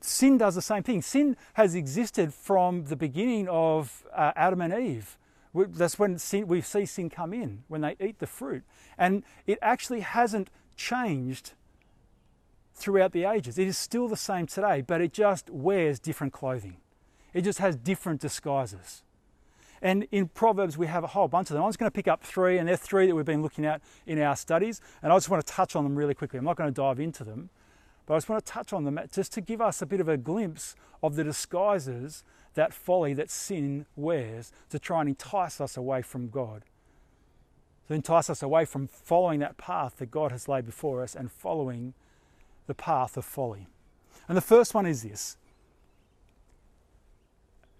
sin 0.00 0.36
does 0.36 0.56
the 0.56 0.62
same 0.62 0.82
thing. 0.82 1.00
Sin 1.00 1.36
has 1.52 1.76
existed 1.76 2.34
from 2.34 2.86
the 2.86 2.96
beginning 2.96 3.46
of 3.48 4.04
uh, 4.12 4.32
Adam 4.34 4.60
and 4.60 4.74
Eve. 4.74 5.16
That's 5.54 5.96
when 5.96 6.18
sin, 6.18 6.48
we 6.48 6.60
see 6.60 6.86
sin 6.86 7.08
come 7.08 7.32
in, 7.32 7.62
when 7.68 7.82
they 7.82 7.94
eat 8.00 8.18
the 8.18 8.26
fruit. 8.26 8.64
And 8.98 9.22
it 9.46 9.60
actually 9.62 10.00
hasn't 10.00 10.50
changed 10.74 11.52
throughout 12.74 13.12
the 13.12 13.26
ages. 13.26 13.60
It 13.60 13.68
is 13.68 13.78
still 13.78 14.08
the 14.08 14.16
same 14.16 14.48
today, 14.48 14.80
but 14.80 15.00
it 15.00 15.12
just 15.12 15.50
wears 15.50 16.00
different 16.00 16.32
clothing. 16.32 16.78
It 17.32 17.42
just 17.42 17.60
has 17.60 17.76
different 17.76 18.20
disguises. 18.20 19.04
And 19.82 20.06
in 20.10 20.28
Proverbs, 20.28 20.76
we 20.76 20.86
have 20.88 21.04
a 21.04 21.08
whole 21.08 21.28
bunch 21.28 21.50
of 21.50 21.54
them. 21.54 21.62
I'm 21.62 21.70
just 21.70 21.78
going 21.78 21.90
to 21.90 21.94
pick 21.94 22.08
up 22.08 22.22
three, 22.22 22.58
and 22.58 22.68
they're 22.68 22.76
three 22.76 23.06
that 23.06 23.14
we've 23.14 23.24
been 23.24 23.42
looking 23.42 23.64
at 23.64 23.80
in 24.06 24.20
our 24.20 24.36
studies. 24.36 24.80
And 25.02 25.12
I 25.12 25.16
just 25.16 25.30
want 25.30 25.44
to 25.46 25.52
touch 25.52 25.74
on 25.74 25.84
them 25.84 25.96
really 25.96 26.14
quickly. 26.14 26.38
I'm 26.38 26.44
not 26.44 26.56
going 26.56 26.68
to 26.68 26.74
dive 26.74 27.00
into 27.00 27.24
them, 27.24 27.48
but 28.06 28.14
I 28.14 28.16
just 28.18 28.28
want 28.28 28.44
to 28.44 28.52
touch 28.52 28.72
on 28.72 28.84
them 28.84 29.00
just 29.12 29.32
to 29.34 29.40
give 29.40 29.60
us 29.60 29.80
a 29.80 29.86
bit 29.86 30.00
of 30.00 30.08
a 30.08 30.16
glimpse 30.16 30.74
of 31.02 31.16
the 31.16 31.24
disguises 31.24 32.24
that 32.54 32.74
folly, 32.74 33.14
that 33.14 33.30
sin 33.30 33.86
wears 33.96 34.52
to 34.68 34.78
try 34.78 35.00
and 35.00 35.08
entice 35.08 35.60
us 35.60 35.76
away 35.76 36.02
from 36.02 36.28
God. 36.28 36.64
To 37.88 37.94
entice 37.94 38.28
us 38.28 38.42
away 38.42 38.66
from 38.66 38.86
following 38.86 39.40
that 39.40 39.56
path 39.56 39.96
that 39.96 40.10
God 40.10 40.30
has 40.30 40.46
laid 40.46 40.66
before 40.66 41.02
us 41.02 41.14
and 41.14 41.30
following 41.30 41.94
the 42.66 42.74
path 42.74 43.16
of 43.16 43.24
folly. 43.24 43.66
And 44.28 44.36
the 44.36 44.42
first 44.42 44.74
one 44.74 44.86
is 44.86 45.02
this 45.02 45.36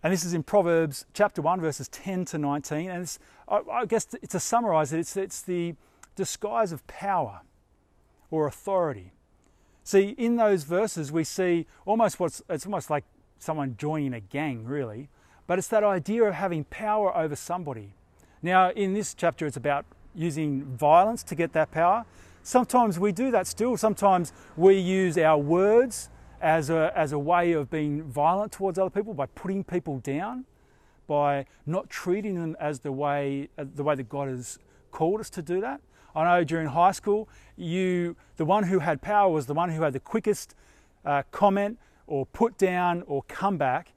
And 0.02 0.12
this 0.12 0.24
is 0.24 0.32
in 0.32 0.42
Proverbs 0.42 1.04
chapter 1.12 1.42
1, 1.42 1.60
verses 1.60 1.88
10 1.88 2.24
to 2.26 2.38
19. 2.38 2.90
And 2.90 3.18
I, 3.48 3.60
I 3.70 3.84
guess 3.84 4.06
to 4.06 4.40
summarize 4.40 4.92
it, 4.92 5.00
it's, 5.00 5.16
it's 5.16 5.42
the 5.42 5.74
disguise 6.16 6.72
of 6.72 6.86
power 6.86 7.42
or 8.30 8.46
authority. 8.46 9.12
See, 9.84 10.14
in 10.16 10.36
those 10.36 10.64
verses, 10.64 11.12
we 11.12 11.24
see 11.24 11.66
almost 11.84 12.20
what's 12.20 12.42
it's 12.48 12.64
almost 12.64 12.90
like 12.90 13.04
someone 13.38 13.74
joining 13.78 14.14
a 14.14 14.20
gang, 14.20 14.64
really, 14.64 15.08
but 15.46 15.58
it's 15.58 15.68
that 15.68 15.82
idea 15.82 16.24
of 16.24 16.34
having 16.34 16.64
power 16.64 17.16
over 17.16 17.34
somebody. 17.34 17.94
Now, 18.42 18.70
in 18.70 18.94
this 18.94 19.14
chapter, 19.14 19.46
it's 19.46 19.56
about 19.56 19.84
using 20.14 20.64
violence 20.64 21.22
to 21.24 21.34
get 21.34 21.52
that 21.52 21.70
power. 21.70 22.04
Sometimes 22.42 22.98
we 22.98 23.12
do 23.12 23.30
that 23.30 23.46
still. 23.46 23.76
Sometimes 23.76 24.32
we 24.56 24.76
use 24.78 25.18
our 25.18 25.38
words 25.38 26.08
as 26.40 26.70
a, 26.70 26.92
as 26.96 27.12
a 27.12 27.18
way 27.18 27.52
of 27.52 27.70
being 27.70 28.02
violent 28.02 28.52
towards 28.52 28.78
other 28.78 28.90
people 28.90 29.14
by 29.14 29.26
putting 29.26 29.62
people 29.62 29.98
down, 29.98 30.44
by 31.06 31.44
not 31.66 31.90
treating 31.90 32.34
them 32.34 32.56
as 32.60 32.80
the 32.80 32.92
way, 32.92 33.48
uh, 33.58 33.64
the 33.74 33.82
way 33.82 33.94
that 33.94 34.08
God 34.08 34.28
has 34.28 34.58
called 34.90 35.20
us 35.20 35.30
to 35.30 35.42
do 35.42 35.60
that. 35.60 35.80
I 36.14 36.24
know 36.24 36.44
during 36.44 36.68
high 36.68 36.92
school, 36.92 37.28
you, 37.56 38.16
the 38.36 38.44
one 38.44 38.64
who 38.64 38.80
had 38.80 39.00
power 39.00 39.30
was 39.30 39.46
the 39.46 39.54
one 39.54 39.70
who 39.70 39.82
had 39.82 39.92
the 39.92 40.00
quickest 40.00 40.54
uh, 41.04 41.22
comment 41.30 41.78
or 42.06 42.26
put 42.26 42.58
down 42.58 43.02
or 43.06 43.22
comeback. 43.24 43.92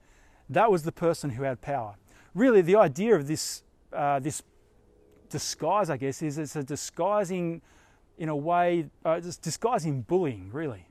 That 0.48 0.70
was 0.70 0.82
the 0.82 0.92
person 0.92 1.30
who 1.30 1.42
had 1.42 1.60
power. 1.60 1.96
Really, 2.34 2.62
the 2.62 2.76
idea 2.76 3.14
of 3.16 3.26
this, 3.26 3.62
uh, 3.92 4.20
this 4.20 4.42
disguise, 5.28 5.90
I 5.90 5.96
guess, 5.96 6.22
is 6.22 6.38
it's 6.38 6.56
a 6.56 6.62
disguising 6.62 7.62
in 8.18 8.28
a 8.28 8.36
way, 8.36 8.86
uh, 9.04 9.20
disguising 9.20 10.02
bullying, 10.02 10.50
really. 10.52 10.86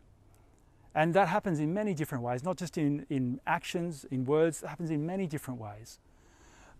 And 0.96 1.14
that 1.16 1.28
happens 1.28 1.60
in 1.60 1.74
many 1.74 1.94
different 1.94 2.24
ways, 2.24 2.44
not 2.44 2.58
just 2.58 2.78
in, 2.78 3.06
in 3.10 3.40
actions, 3.48 4.06
in 4.12 4.26
words, 4.26 4.62
it 4.62 4.68
happens 4.68 4.92
in 4.92 5.06
many 5.06 5.26
different 5.26 5.60
ways. 5.60 6.00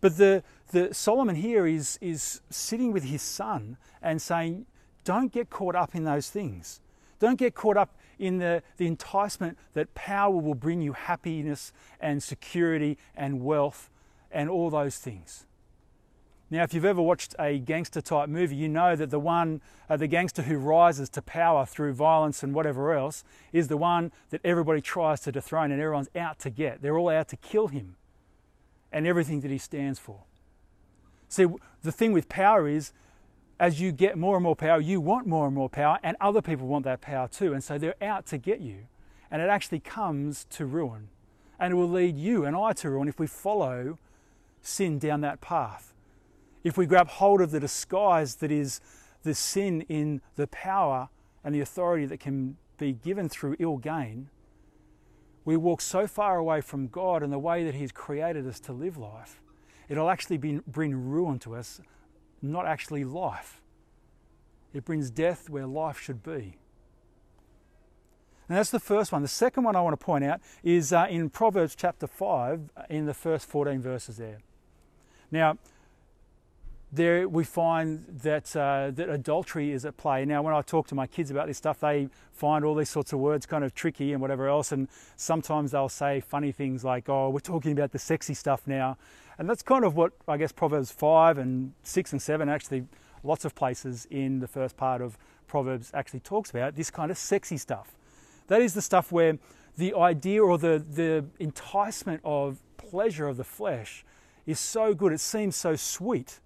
But 0.02 0.18
the, 0.18 0.44
the 0.72 0.94
Solomon 0.94 1.36
here 1.36 1.66
is, 1.66 1.98
is 2.02 2.42
sitting 2.50 2.92
with 2.92 3.06
his 3.06 3.22
son 3.22 3.78
and 4.02 4.22
saying, 4.22 4.66
don't 5.04 5.32
get 5.32 5.50
caught 5.50 5.76
up 5.76 5.96
in 5.96 6.04
those 6.04 6.30
things. 6.30 6.82
Don't 7.20 7.40
get 7.40 7.56
caught 7.56 7.78
up 7.78 7.96
in 8.20 8.38
the, 8.38 8.62
the 8.78 8.86
enticement 8.86 9.58
that 9.74 9.94
power 9.96 10.36
will 10.36 10.56
bring 10.56 10.82
you 10.82 10.94
happiness 10.94 11.72
and 12.00 12.22
security 12.22 12.98
and 13.16 13.44
wealth 13.44 13.90
and 14.32 14.50
all 14.50 14.70
those 14.70 14.98
things. 14.98 15.46
Now, 16.54 16.62
if 16.62 16.72
you've 16.72 16.86
ever 16.86 17.02
watched 17.02 17.34
a 17.40 17.58
gangster 17.58 18.00
type 18.00 18.30
movie, 18.30 18.56
you 18.56 18.70
know 18.70 18.96
that 18.96 19.10
the 19.10 19.20
one, 19.20 19.60
uh, 19.90 19.98
the 19.98 20.06
gangster 20.06 20.44
who 20.44 20.58
rises 20.58 21.10
to 21.10 21.22
power 21.24 21.66
through 21.66 21.94
violence 21.94 22.44
and 22.44 22.54
whatever 22.54 22.94
else, 22.94 23.24
is 23.52 23.70
the 23.70 23.76
one 23.76 24.12
that 24.30 24.40
everybody 24.44 24.80
tries 24.80 25.22
to 25.22 25.32
dethrone 25.32 25.72
and 25.72 25.82
everyone's 25.82 26.12
out 26.16 26.38
to 26.38 26.52
get. 26.52 26.84
They're 26.84 26.96
all 26.96 27.10
out 27.10 27.30
to 27.30 27.38
kill 27.38 27.70
him 27.70 27.96
and 28.92 29.08
everything 29.08 29.42
that 29.42 29.50
he 29.50 29.58
stands 29.58 29.98
for. 29.98 30.26
See, 31.28 31.48
the 31.82 31.92
thing 31.92 32.14
with 32.14 32.30
power 32.30 32.68
is, 32.68 32.94
as 33.60 33.82
you 33.82 33.92
get 33.92 34.16
more 34.16 34.36
and 34.36 34.44
more 34.44 34.56
power, 34.56 34.80
you 34.80 35.02
want 35.02 35.26
more 35.26 35.48
and 35.48 35.56
more 35.56 35.70
power, 35.70 35.98
and 36.04 36.16
other 36.22 36.44
people 36.44 36.68
want 36.68 36.86
that 36.86 37.02
power 37.02 37.28
too. 37.28 37.54
And 37.54 37.64
so 37.64 37.80
they're 37.80 37.96
out 38.00 38.28
to 38.28 38.38
get 38.38 38.60
you. 38.62 38.86
And 39.32 39.42
it 39.42 39.50
actually 39.50 39.80
comes 39.80 40.46
to 40.52 40.68
ruin. 40.68 41.10
And 41.60 41.74
it 41.74 41.78
will 41.78 41.90
lead 41.90 42.16
you 42.16 42.46
and 42.46 42.56
I 42.56 42.74
to 42.74 42.92
ruin 42.92 43.08
if 43.08 43.18
we 43.18 43.26
follow 43.26 43.98
sin 44.62 45.00
down 45.00 45.22
that 45.22 45.42
path 45.42 45.93
if 46.64 46.78
we 46.78 46.86
grab 46.86 47.08
hold 47.08 47.42
of 47.42 47.52
the 47.52 47.60
disguise 47.60 48.36
that 48.36 48.52
is 48.52 48.80
the 49.24 49.36
sin 49.36 49.82
in 49.90 50.22
the 50.36 50.48
power 50.48 51.10
and 51.44 51.54
the 51.54 51.60
authority 51.60 52.06
that 52.06 52.20
can 52.20 52.58
be 52.78 52.94
given 52.94 53.30
through 53.30 53.56
ill 53.60 53.78
gain, 53.78 54.30
we 55.46 55.58
walk 55.58 55.82
so 55.82 56.08
far 56.08 56.38
away 56.38 56.62
from 56.62 56.88
God 56.88 57.22
and 57.22 57.32
the 57.32 57.40
way 57.40 57.64
that 57.66 57.76
He's 57.76 57.92
created 57.92 58.48
us 58.48 58.60
to 58.62 58.74
live 58.74 58.98
life, 58.98 59.42
it'll 59.90 60.10
actually 60.10 60.38
be, 60.38 60.60
bring 60.66 60.96
ruin 60.96 61.40
to 61.40 61.56
us, 61.56 61.82
not 62.42 62.66
actually 62.66 63.04
life. 63.04 63.62
It 64.74 64.86
brings 64.86 65.12
death 65.12 65.50
where 65.50 65.68
life 65.68 66.00
should 66.00 66.24
be. 66.24 66.58
And 68.50 68.58
that's 68.58 68.72
the 68.72 68.80
first 68.80 69.12
one. 69.12 69.22
The 69.22 69.28
second 69.28 69.64
one 69.64 69.76
I 69.76 69.82
want 69.82 69.98
to 69.98 70.04
point 70.04 70.24
out 70.24 70.42
is 70.64 70.92
uh, 70.92 71.08
in 71.10 71.30
Proverbs 71.30 71.76
chapter 71.76 72.08
5, 72.08 72.70
in 72.90 73.06
the 73.06 73.14
first 73.14 73.48
14 73.48 73.82
verses 73.82 74.18
there. 74.18 74.40
Now, 75.32 75.58
there 76.94 77.28
we 77.28 77.44
find 77.44 78.06
that 78.22 78.56
uh, 78.56 78.92
that 78.92 79.10
adultery 79.10 79.72
is 79.72 79.84
at 79.84 79.98
play. 79.98 80.26
Now, 80.26 80.44
when 80.44 80.54
I 80.54 80.62
talk 80.62 80.88
to 80.88 80.96
my 80.96 81.08
kids 81.08 81.32
about 81.32 81.48
this 81.48 81.58
stuff, 81.58 81.80
they 81.80 82.08
find 82.32 82.64
all 82.64 82.76
these 82.76 82.90
sorts 82.90 83.12
of 83.14 83.20
words 83.20 83.48
kind 83.48 83.64
of 83.64 83.74
tricky 83.74 84.14
and 84.14 84.22
whatever 84.22 84.48
else, 84.48 84.72
and 84.72 84.88
sometimes 85.16 85.72
they'll 85.72 85.90
say 85.90 86.20
funny 86.20 86.52
things 86.52 86.84
like, 86.84 87.10
"Oh, 87.10 87.32
we're 87.32 87.40
talking 87.40 87.72
about 87.72 87.92
the 87.92 88.00
sexy 88.00 88.36
stuff 88.36 88.68
now," 88.68 88.98
and 89.40 89.50
that's 89.50 89.64
kind 89.64 89.84
of 89.84 89.96
what 89.96 90.14
I 90.28 90.38
guess 90.38 90.52
Proverbs 90.52 90.92
five 90.92 91.40
and 91.40 91.74
six 91.82 92.12
and 92.12 92.22
seven 92.22 92.48
actually 92.48 92.86
lots 93.24 93.44
of 93.44 93.56
places 93.56 94.06
in 94.12 94.40
the 94.40 94.48
first 94.48 94.78
part 94.78 95.02
of 95.02 95.18
Proverbs 95.48 95.90
actually 95.96 96.20
talks 96.20 96.52
about 96.52 96.76
this 96.76 96.92
kind 96.92 97.10
of 97.10 97.18
sexy 97.18 97.58
stuff. 97.58 97.96
That 98.48 98.62
is 98.62 98.76
the 98.76 98.82
stuff 98.84 99.12
where 99.12 99.40
the 99.78 99.96
idea 99.96 100.44
or 100.44 100.60
the 100.60 100.84
the 100.88 101.26
enticement 101.40 102.22
of 102.24 102.62
pleasure 102.78 103.28
of 103.28 103.38
the 103.38 103.44
flesh 103.44 104.06
is 104.46 104.60
so 104.60 104.94
good, 104.94 105.12
it 105.12 105.22
seems 105.22 105.56
so 105.56 105.76
sweet 105.76 106.40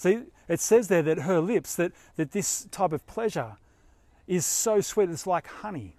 See, 0.00 0.22
it 0.48 0.60
says 0.60 0.88
there 0.88 1.02
that 1.02 1.18
her 1.18 1.40
lips, 1.40 1.76
that, 1.76 1.92
that 2.16 2.32
this 2.32 2.66
type 2.70 2.94
of 2.94 3.06
pleasure 3.06 3.58
is 4.26 4.46
so 4.46 4.80
sweet, 4.80 5.10
it's 5.10 5.26
like 5.26 5.46
honey. 5.46 5.94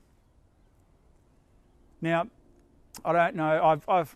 Now, 2.02 2.26
I 3.06 3.14
don't 3.14 3.36
know, 3.36 3.64
I've, 3.64 3.88
I've, 3.88 4.16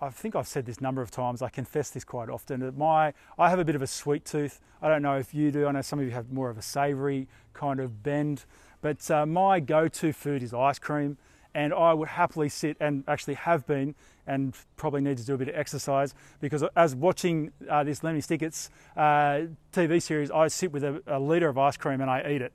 I 0.00 0.08
think 0.08 0.34
I've 0.34 0.48
said 0.48 0.66
this 0.66 0.80
number 0.80 1.02
of 1.02 1.12
times, 1.12 1.40
I 1.40 1.50
confess 1.50 1.90
this 1.90 2.02
quite 2.02 2.30
often. 2.30 2.74
My, 2.76 3.12
I 3.38 3.48
have 3.48 3.60
a 3.60 3.64
bit 3.64 3.76
of 3.76 3.82
a 3.82 3.86
sweet 3.86 4.24
tooth. 4.24 4.60
I 4.82 4.88
don't 4.88 5.02
know 5.02 5.18
if 5.18 5.32
you 5.32 5.52
do, 5.52 5.68
I 5.68 5.70
know 5.70 5.82
some 5.82 6.00
of 6.00 6.04
you 6.04 6.10
have 6.10 6.32
more 6.32 6.50
of 6.50 6.58
a 6.58 6.62
savoury 6.62 7.28
kind 7.54 7.78
of 7.78 8.02
bend, 8.02 8.44
but 8.80 9.08
uh, 9.08 9.24
my 9.24 9.60
go 9.60 9.86
to 9.86 10.12
food 10.12 10.42
is 10.42 10.52
ice 10.52 10.80
cream 10.80 11.16
and 11.54 11.72
I 11.74 11.92
would 11.92 12.08
happily 12.08 12.48
sit 12.48 12.76
and 12.80 13.04
actually 13.06 13.34
have 13.34 13.66
been 13.66 13.94
and 14.26 14.54
probably 14.76 15.00
need 15.00 15.18
to 15.18 15.24
do 15.24 15.34
a 15.34 15.38
bit 15.38 15.48
of 15.48 15.54
exercise 15.56 16.14
because 16.40 16.64
as 16.76 16.94
watching 16.94 17.52
uh, 17.68 17.84
this 17.84 18.00
Lemony 18.00 18.24
Snicket's 18.24 18.70
uh, 18.96 19.46
TV 19.72 20.00
series, 20.00 20.30
I 20.30 20.48
sit 20.48 20.72
with 20.72 20.84
a, 20.84 21.02
a, 21.06 21.18
litre 21.18 21.48
of 21.48 21.58
ice 21.58 21.76
cream 21.76 22.00
and 22.00 22.10
I 22.10 22.30
eat 22.30 22.42
it 22.42 22.52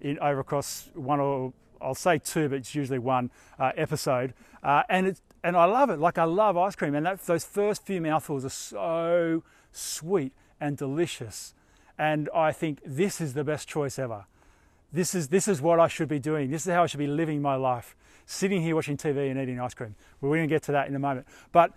in, 0.00 0.18
over 0.20 0.40
across 0.40 0.90
one 0.94 1.20
or 1.20 1.52
I'll 1.80 1.94
say 1.94 2.18
two, 2.18 2.48
but 2.48 2.56
it's 2.56 2.74
usually 2.74 2.98
one 2.98 3.30
uh, 3.58 3.72
episode, 3.76 4.34
uh, 4.62 4.82
and 4.88 5.06
it's 5.06 5.22
and 5.44 5.56
I 5.56 5.64
love 5.64 5.90
it. 5.90 6.00
Like 6.00 6.18
I 6.18 6.24
love 6.24 6.56
ice 6.56 6.74
cream, 6.74 6.94
and 6.94 7.06
that, 7.06 7.20
those 7.26 7.44
first 7.44 7.86
few 7.86 8.00
mouthfuls 8.00 8.44
are 8.44 8.50
so 8.50 9.44
sweet 9.70 10.32
and 10.60 10.76
delicious, 10.76 11.54
and 11.96 12.28
I 12.34 12.50
think 12.50 12.80
this 12.84 13.20
is 13.20 13.34
the 13.34 13.44
best 13.44 13.68
choice 13.68 13.98
ever. 13.98 14.26
This 14.92 15.14
is 15.14 15.28
this 15.28 15.48
is 15.48 15.60
what 15.60 15.80
I 15.80 15.88
should 15.88 16.08
be 16.08 16.18
doing. 16.18 16.50
This 16.50 16.66
is 16.66 16.72
how 16.72 16.82
I 16.82 16.86
should 16.86 16.98
be 16.98 17.06
living 17.06 17.42
my 17.42 17.56
life 17.56 17.94
sitting 18.28 18.60
here 18.60 18.74
watching 18.74 18.96
TV 18.96 19.30
and 19.30 19.40
eating 19.40 19.58
ice 19.58 19.72
cream. 19.72 19.94
We're 20.20 20.28
going 20.28 20.48
to 20.48 20.54
get 20.54 20.62
to 20.64 20.72
that 20.72 20.86
in 20.86 20.94
a 20.94 20.98
moment. 20.98 21.26
But 21.50 21.72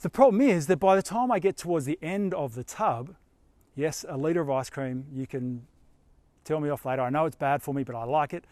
the 0.00 0.08
problem 0.08 0.40
is 0.40 0.66
that 0.68 0.78
by 0.78 0.96
the 0.96 1.02
time 1.02 1.30
I 1.30 1.38
get 1.38 1.58
towards 1.58 1.84
the 1.84 1.98
end 2.00 2.32
of 2.32 2.54
the 2.54 2.64
tub, 2.64 3.14
yes, 3.76 4.04
a 4.08 4.16
litre 4.16 4.40
of 4.40 4.50
ice 4.50 4.70
cream, 4.70 5.04
you 5.12 5.26
can 5.26 5.66
tell 6.44 6.58
me 6.58 6.70
off 6.70 6.86
later. 6.86 7.02
I 7.02 7.10
know 7.10 7.26
it's 7.26 7.36
bad 7.36 7.62
for 7.62 7.74
me, 7.74 7.84
but 7.84 7.94
I 7.94 8.04
like 8.04 8.32
it. 8.32 8.44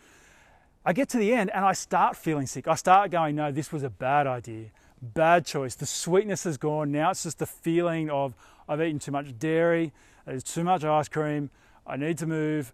I 0.84 0.92
get 0.92 1.08
to 1.10 1.18
the 1.18 1.32
end 1.32 1.50
and 1.54 1.64
I 1.64 1.72
start 1.72 2.16
feeling 2.16 2.46
sick. 2.46 2.68
I 2.68 2.74
start 2.74 3.10
going, 3.10 3.34
no, 3.34 3.50
this 3.50 3.72
was 3.72 3.82
a 3.82 3.90
bad 3.90 4.26
idea, 4.26 4.66
bad 5.00 5.46
choice. 5.46 5.74
The 5.74 5.86
sweetness 5.86 6.44
is 6.44 6.58
gone. 6.58 6.92
Now 6.92 7.10
it's 7.10 7.22
just 7.22 7.38
the 7.38 7.46
feeling 7.46 8.10
of 8.10 8.34
I've 8.68 8.80
eaten 8.82 8.98
too 8.98 9.10
much 9.10 9.38
dairy, 9.38 9.92
there's 10.26 10.44
too 10.44 10.64
much 10.64 10.84
ice 10.84 11.08
cream, 11.08 11.50
I 11.86 11.96
need 11.96 12.18
to 12.18 12.26
move, 12.26 12.72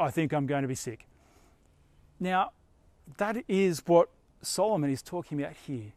I 0.00 0.10
think 0.10 0.32
I'm 0.32 0.46
going 0.46 0.62
to 0.62 0.68
be 0.68 0.74
sick. 0.74 1.06
Now, 2.18 2.52
that 3.18 3.44
is 3.48 3.82
what 3.86 4.08
Solomon 4.42 4.90
is 4.90 5.02
talking 5.02 5.40
about 5.40 5.54
here. 5.66 5.92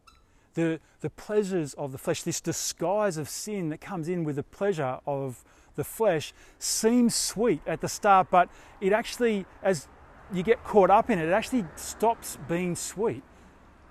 The, 0.54 0.78
the 1.00 1.10
pleasures 1.10 1.74
of 1.74 1.90
the 1.90 1.98
flesh, 1.98 2.22
this 2.22 2.40
disguise 2.40 3.16
of 3.16 3.28
sin 3.28 3.70
that 3.70 3.80
comes 3.80 4.08
in 4.08 4.22
with 4.22 4.36
the 4.36 4.42
pleasure 4.42 4.98
of 5.06 5.44
the 5.74 5.84
flesh, 5.84 6.32
seems 6.58 7.14
sweet 7.14 7.60
at 7.66 7.80
the 7.80 7.88
start, 7.88 8.28
but 8.30 8.48
it 8.80 8.92
actually, 8.92 9.46
as 9.62 9.88
you 10.32 10.42
get 10.42 10.62
caught 10.62 10.90
up 10.90 11.10
in 11.10 11.18
it, 11.18 11.26
it 11.26 11.32
actually 11.32 11.64
stops 11.74 12.38
being 12.48 12.76
sweet. 12.76 13.22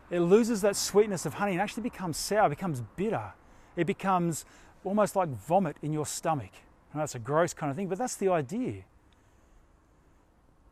It 0.10 0.20
loses 0.20 0.62
that 0.62 0.76
sweetness 0.76 1.26
of 1.26 1.34
honey 1.34 1.54
and 1.54 1.62
actually 1.62 1.84
becomes 1.84 2.18
sour, 2.18 2.48
becomes 2.48 2.82
bitter. 2.96 3.34
It 3.76 3.88
becomes 3.88 4.46
almost 4.84 5.16
like 5.16 5.30
vomit 5.30 5.78
in 5.82 5.92
your 5.92 6.06
stomach. 6.06 6.52
That's 6.96 7.16
a 7.16 7.20
gross 7.20 7.54
kind 7.54 7.72
of 7.72 7.76
thing, 7.76 7.88
but 7.88 7.98
that's 7.98 8.16
the 8.16 8.30
idea. 8.30 8.84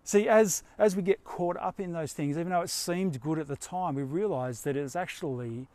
See, 0.03 0.27
as, 0.27 0.63
as 0.77 0.95
we 0.95 1.03
get 1.03 1.23
caught 1.23 1.57
up 1.57 1.79
in 1.79 1.93
those 1.93 2.13
things, 2.13 2.37
even 2.37 2.49
though 2.49 2.61
it 2.61 2.69
seemed 2.69 3.21
good 3.21 3.37
at 3.37 3.47
the 3.47 3.55
time, 3.55 3.95
we 3.95 4.03
realize 4.03 4.61
that 4.63 4.75
it 4.75 4.81
is 4.81 4.95
actually 4.95 5.67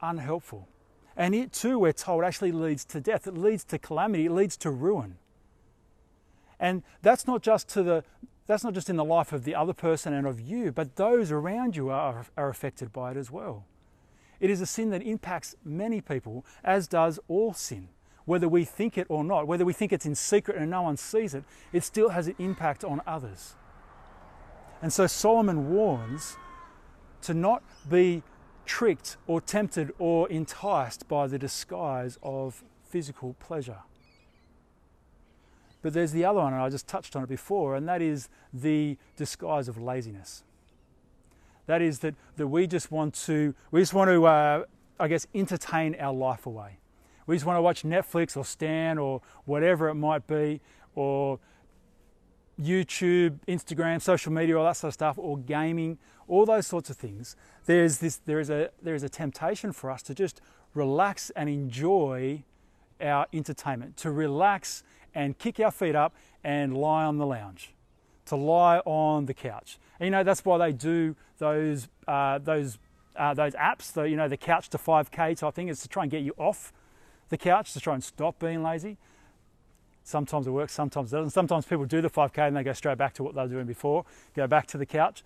unhelpful. 0.00 0.68
And 1.16 1.34
it 1.34 1.52
too, 1.52 1.78
we're 1.78 1.92
told, 1.92 2.24
actually 2.24 2.52
leads 2.52 2.84
to 2.86 3.00
death. 3.00 3.26
It 3.26 3.36
leads 3.36 3.64
to 3.64 3.78
calamity. 3.78 4.26
It 4.26 4.32
leads 4.32 4.56
to 4.58 4.70
ruin. 4.70 5.16
And 6.58 6.82
that's 7.02 7.26
not 7.26 7.42
just 7.42 7.68
to 7.70 7.82
the 7.82 8.04
that's 8.46 8.64
not 8.64 8.74
just 8.74 8.90
in 8.90 8.96
the 8.96 9.04
life 9.04 9.32
of 9.32 9.44
the 9.44 9.54
other 9.54 9.72
person 9.72 10.12
and 10.12 10.26
of 10.26 10.40
you, 10.40 10.72
but 10.72 10.96
those 10.96 11.30
around 11.30 11.76
you 11.76 11.90
are, 11.90 12.26
are 12.36 12.48
affected 12.48 12.92
by 12.92 13.12
it 13.12 13.16
as 13.16 13.30
well. 13.30 13.64
It 14.40 14.50
is 14.50 14.60
a 14.60 14.66
sin 14.66 14.90
that 14.90 15.02
impacts 15.02 15.54
many 15.64 16.00
people, 16.00 16.44
as 16.64 16.88
does 16.88 17.20
all 17.28 17.54
sin. 17.54 17.88
Whether 18.24 18.48
we 18.48 18.64
think 18.64 18.98
it 18.98 19.06
or 19.08 19.22
not, 19.22 19.46
whether 19.46 19.64
we 19.64 19.72
think 19.72 19.92
it's 19.92 20.06
in 20.06 20.16
secret 20.16 20.56
and 20.56 20.70
no 20.70 20.82
one 20.82 20.96
sees 20.96 21.34
it, 21.34 21.44
it 21.72 21.84
still 21.84 22.10
has 22.10 22.26
an 22.26 22.34
impact 22.38 22.84
on 22.84 23.00
others. 23.06 23.54
And 24.82 24.92
so 24.92 25.06
Solomon 25.06 25.70
warns 25.70 26.36
to 27.22 27.32
not 27.32 27.62
be 27.88 28.22
tricked 28.66 29.16
or 29.26 29.40
tempted 29.40 29.92
or 29.98 30.28
enticed 30.28 31.08
by 31.08 31.28
the 31.28 31.38
disguise 31.38 32.18
of 32.22 32.64
physical 32.84 33.34
pleasure. 33.34 33.78
But 35.82 35.94
there's 35.94 36.12
the 36.12 36.24
other 36.24 36.40
one, 36.40 36.52
and 36.52 36.62
I 36.62 36.68
just 36.68 36.86
touched 36.86 37.16
on 37.16 37.22
it 37.22 37.28
before, 37.28 37.74
and 37.74 37.88
that 37.88 38.02
is 38.02 38.28
the 38.52 38.96
disguise 39.16 39.68
of 39.68 39.80
laziness. 39.80 40.44
That 41.66 41.80
is 41.80 42.00
that, 42.00 42.14
that 42.36 42.48
we 42.48 42.66
just 42.66 42.90
want 42.90 43.14
to, 43.26 43.54
we 43.70 43.80
just 43.80 43.94
want 43.94 44.08
to, 44.10 44.26
uh, 44.26 44.64
I 44.98 45.08
guess, 45.08 45.26
entertain 45.34 45.96
our 45.98 46.12
life 46.12 46.46
away. 46.46 46.78
We 47.26 47.36
just 47.36 47.46
want 47.46 47.56
to 47.56 47.62
watch 47.62 47.82
Netflix 47.82 48.36
or 48.36 48.44
Stan 48.44 48.98
or 48.98 49.22
whatever 49.44 49.88
it 49.88 49.94
might 49.94 50.26
be, 50.26 50.60
or 50.94 51.38
YouTube, 52.60 53.38
Instagram, 53.48 54.00
social 54.00 54.32
media, 54.32 54.58
all 54.58 54.64
that 54.64 54.76
sort 54.76 54.90
of 54.90 54.94
stuff, 54.94 55.18
or 55.18 55.38
gaming, 55.38 55.98
all 56.28 56.46
those 56.46 56.66
sorts 56.66 56.90
of 56.90 56.96
things. 56.96 57.36
There's 57.66 57.98
this, 57.98 58.16
there 58.16 58.40
is 58.40 58.50
a, 58.50 58.70
there 58.82 58.94
is 58.94 59.02
a 59.02 59.08
temptation 59.08 59.72
for 59.72 59.90
us 59.90 60.02
to 60.02 60.14
just 60.14 60.40
relax 60.74 61.30
and 61.30 61.48
enjoy 61.48 62.44
our 63.00 63.26
entertainment, 63.32 63.96
to 63.98 64.10
relax 64.10 64.82
and 65.14 65.36
kick 65.38 65.60
our 65.60 65.70
feet 65.70 65.94
up 65.94 66.14
and 66.44 66.76
lie 66.76 67.04
on 67.04 67.18
the 67.18 67.26
lounge, 67.26 67.74
to 68.26 68.36
lie 68.36 68.78
on 68.80 69.26
the 69.26 69.34
couch. 69.34 69.78
And, 69.98 70.06
you 70.06 70.10
know, 70.10 70.22
that's 70.22 70.44
why 70.44 70.58
they 70.58 70.72
do 70.72 71.16
those, 71.38 71.88
uh, 72.06 72.38
those, 72.38 72.78
uh, 73.16 73.34
those 73.34 73.54
apps, 73.54 73.92
the, 73.92 74.02
you 74.02 74.16
know, 74.16 74.28
the 74.28 74.36
couch 74.36 74.68
to 74.70 74.78
5K 74.78 75.38
type 75.38 75.54
thing, 75.54 75.68
is 75.68 75.80
to 75.82 75.88
try 75.88 76.04
and 76.04 76.10
get 76.10 76.22
you 76.22 76.34
off 76.38 76.72
the 77.28 77.38
couch, 77.38 77.72
to 77.72 77.80
try 77.80 77.94
and 77.94 78.04
stop 78.04 78.38
being 78.38 78.62
lazy. 78.62 78.98
Sometimes 80.04 80.46
it 80.46 80.50
works, 80.50 80.72
sometimes 80.72 81.12
it 81.12 81.16
doesn't. 81.16 81.30
Sometimes 81.30 81.64
people 81.64 81.84
do 81.84 82.00
the 82.00 82.10
5K 82.10 82.48
and 82.48 82.56
they 82.56 82.62
go 82.62 82.72
straight 82.72 82.98
back 82.98 83.14
to 83.14 83.22
what 83.22 83.34
they 83.34 83.42
were 83.42 83.48
doing 83.48 83.66
before, 83.66 84.04
go 84.34 84.46
back 84.46 84.66
to 84.68 84.78
the 84.78 84.86
couch. 84.86 85.22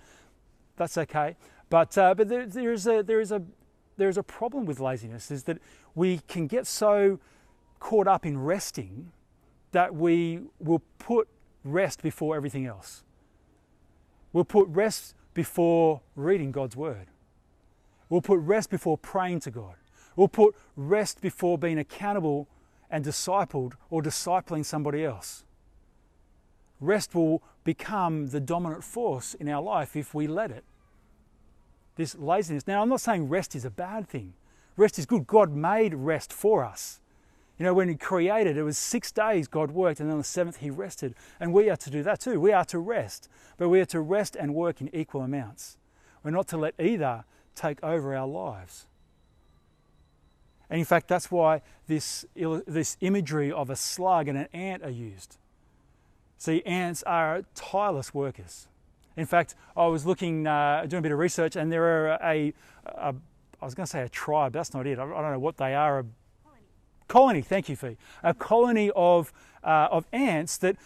That's 0.76 0.98
okay. 0.98 1.36
But, 1.70 1.96
uh, 1.96 2.14
but 2.14 2.28
there, 2.28 2.46
there, 2.46 2.72
is 2.72 2.86
a, 2.86 3.02
there, 3.02 3.20
is 3.20 3.32
a, 3.32 3.42
there 3.96 4.08
is 4.08 4.18
a 4.18 4.22
problem 4.22 4.66
with 4.66 4.78
laziness, 4.78 5.30
is 5.30 5.44
that 5.44 5.58
we 5.94 6.20
can 6.28 6.46
get 6.46 6.66
so 6.66 7.18
caught 7.80 8.06
up 8.06 8.26
in 8.26 8.38
resting 8.38 9.12
that 9.72 9.94
we 9.94 10.40
will 10.58 10.82
put 10.98 11.28
rest 11.64 12.02
before 12.02 12.36
everything 12.36 12.66
else. 12.66 13.02
We'll 14.32 14.44
put 14.44 14.68
rest 14.68 15.14
before 15.34 16.02
reading 16.14 16.52
God's 16.52 16.76
Word. 16.76 17.06
We'll 18.08 18.22
put 18.22 18.38
rest 18.40 18.70
before 18.70 18.96
praying 18.96 19.40
to 19.40 19.50
God. 19.50 19.74
We'll 20.14 20.28
put 20.28 20.54
rest 20.76 21.20
before 21.20 21.58
being 21.58 21.78
accountable 21.78 22.48
and 22.90 23.04
discipled 23.04 23.74
or 23.90 24.02
discipling 24.02 24.64
somebody 24.64 25.04
else. 25.04 25.44
Rest 26.80 27.14
will 27.14 27.42
become 27.64 28.28
the 28.28 28.40
dominant 28.40 28.84
force 28.84 29.34
in 29.34 29.48
our 29.48 29.62
life 29.62 29.96
if 29.96 30.14
we 30.14 30.26
let 30.26 30.50
it. 30.50 30.64
This 31.96 32.14
laziness. 32.14 32.66
Now, 32.66 32.82
I'm 32.82 32.88
not 32.88 33.00
saying 33.00 33.28
rest 33.28 33.54
is 33.54 33.64
a 33.64 33.70
bad 33.70 34.08
thing. 34.08 34.34
Rest 34.76 34.98
is 34.98 35.06
good. 35.06 35.26
God 35.26 35.52
made 35.52 35.94
rest 35.94 36.32
for 36.32 36.64
us. 36.64 37.00
You 37.58 37.64
know, 37.64 37.72
when 37.72 37.88
He 37.88 37.94
created, 37.94 38.58
it 38.58 38.62
was 38.62 38.76
six 38.76 39.10
days 39.10 39.48
God 39.48 39.70
worked, 39.70 40.00
and 40.00 40.10
on 40.10 40.18
the 40.18 40.24
seventh 40.24 40.58
He 40.58 40.68
rested. 40.68 41.14
And 41.40 41.54
we 41.54 41.70
are 41.70 41.76
to 41.76 41.90
do 41.90 42.02
that 42.02 42.20
too. 42.20 42.38
We 42.38 42.52
are 42.52 42.66
to 42.66 42.78
rest, 42.78 43.30
but 43.56 43.70
we 43.70 43.80
are 43.80 43.86
to 43.86 44.00
rest 44.00 44.36
and 44.36 44.54
work 44.54 44.82
in 44.82 44.94
equal 44.94 45.22
amounts. 45.22 45.78
We're 46.22 46.32
not 46.32 46.48
to 46.48 46.58
let 46.58 46.74
either 46.78 47.24
take 47.54 47.82
over 47.82 48.14
our 48.14 48.26
lives. 48.26 48.86
And 50.68 50.78
in 50.78 50.84
fact, 50.84 51.08
that's 51.08 51.30
why 51.30 51.62
this, 51.86 52.24
this 52.34 52.96
imagery 53.00 53.52
of 53.52 53.70
a 53.70 53.76
slug 53.76 54.28
and 54.28 54.36
an 54.36 54.48
ant 54.52 54.82
are 54.82 54.90
used. 54.90 55.36
See, 56.38 56.62
ants 56.66 57.02
are 57.04 57.44
tireless 57.54 58.12
workers. 58.12 58.68
In 59.16 59.26
fact, 59.26 59.54
I 59.76 59.86
was 59.86 60.04
looking, 60.04 60.46
uh, 60.46 60.84
doing 60.86 60.98
a 60.98 61.02
bit 61.02 61.12
of 61.12 61.18
research, 61.18 61.56
and 61.56 61.72
there 61.72 61.84
are 61.84 62.18
a, 62.22 62.52
I 62.86 63.12
was 63.62 63.74
going 63.74 63.86
to 63.86 63.90
say 63.90 64.02
a 64.02 64.08
tribe, 64.08 64.52
that's 64.52 64.74
not 64.74 64.86
it. 64.86 64.98
I 64.98 65.06
don't 65.06 65.32
know 65.32 65.38
what 65.38 65.56
they 65.56 65.74
are, 65.74 66.00
a 66.00 66.04
colony, 67.08 67.40
thank 67.40 67.68
you, 67.68 67.76
Fee. 67.76 67.96
A 68.22 68.34
colony 68.34 68.90
of, 68.94 69.32
uh, 69.64 69.88
of 69.90 70.06
ants 70.12 70.58
that 70.58 70.76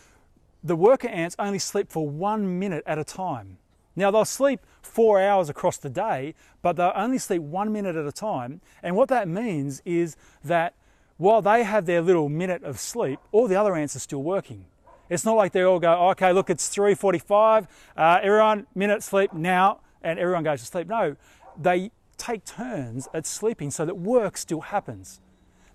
the 0.63 0.77
worker 0.77 1.09
ants 1.09 1.35
only 1.39 1.59
sleep 1.59 1.91
for 1.91 2.09
one 2.09 2.59
minute 2.59 2.85
at 2.87 2.99
a 2.99 3.05
time. 3.05 3.59
Now, 3.97 4.11
they'll 4.11 4.25
sleep 4.25 4.61
four 4.83 5.21
hours 5.21 5.49
across 5.49 5.77
the 5.77 5.91
day, 5.91 6.35
but 6.63 6.77
they'll 6.77 6.93
only 6.95 7.19
sleep 7.19 7.43
one 7.43 7.73
minute 7.73 7.97
at 7.97 8.07
a 8.07 8.13
time. 8.13 8.61
And 8.83 8.97
what 8.97 9.09
that 9.09 9.29
means 9.29 9.83
is 9.85 10.17
that 10.45 10.75
while 11.17 11.43
they 11.43 11.65
have 11.65 11.87
their 11.87 12.01
little 12.01 12.29
minute 12.29 12.63
of 12.63 12.79
sleep, 12.79 13.21
all 13.33 13.47
the 13.47 13.57
other 13.57 13.77
ants 13.77 13.95
are 13.95 14.01
still 14.01 14.23
working. 14.23 14.65
It's 15.11 15.25
not 15.25 15.37
like 15.37 15.53
they 15.53 15.63
all 15.63 15.81
go, 15.81 16.09
okay, 16.11 16.33
look, 16.33 16.49
it's 16.51 16.75
3.45, 16.75 17.67
uh, 17.97 18.21
everyone, 18.23 18.67
minute 18.75 19.03
sleep 19.03 19.33
now, 19.33 19.81
and 20.03 20.19
everyone 20.19 20.45
goes 20.45 20.61
to 20.61 20.67
sleep. 20.67 20.89
No, 20.89 21.17
they 21.61 21.91
take 22.17 22.45
turns 22.45 23.09
at 23.13 23.27
sleeping 23.27 23.71
so 23.71 23.85
that 23.85 23.99
work 23.99 24.37
still 24.37 24.61
happens. 24.61 25.21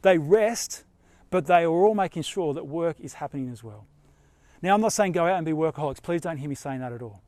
They 0.04 0.18
rest, 0.18 0.86
but 1.30 1.48
they 1.48 1.63
are 1.63 1.68
all 1.68 1.96
making 1.96 2.24
sure 2.24 2.54
that 2.54 2.65
work 2.65 3.00
is 3.00 3.15
happening 3.15 3.50
as 3.50 3.63
well. 3.63 3.88
Now, 4.62 4.74
I'm 4.74 4.82
not 4.82 4.94
saying 4.94 5.12
go 5.12 5.26
out 5.26 5.38
and 5.38 5.46
be 5.46 5.52
workaholics. 5.52 6.02
Please 6.02 6.22
don't 6.22 6.38
hear 6.38 6.50
me 6.50 6.56
saying 6.56 6.80
that 6.80 6.94
at 6.94 7.02
all. 7.02 7.22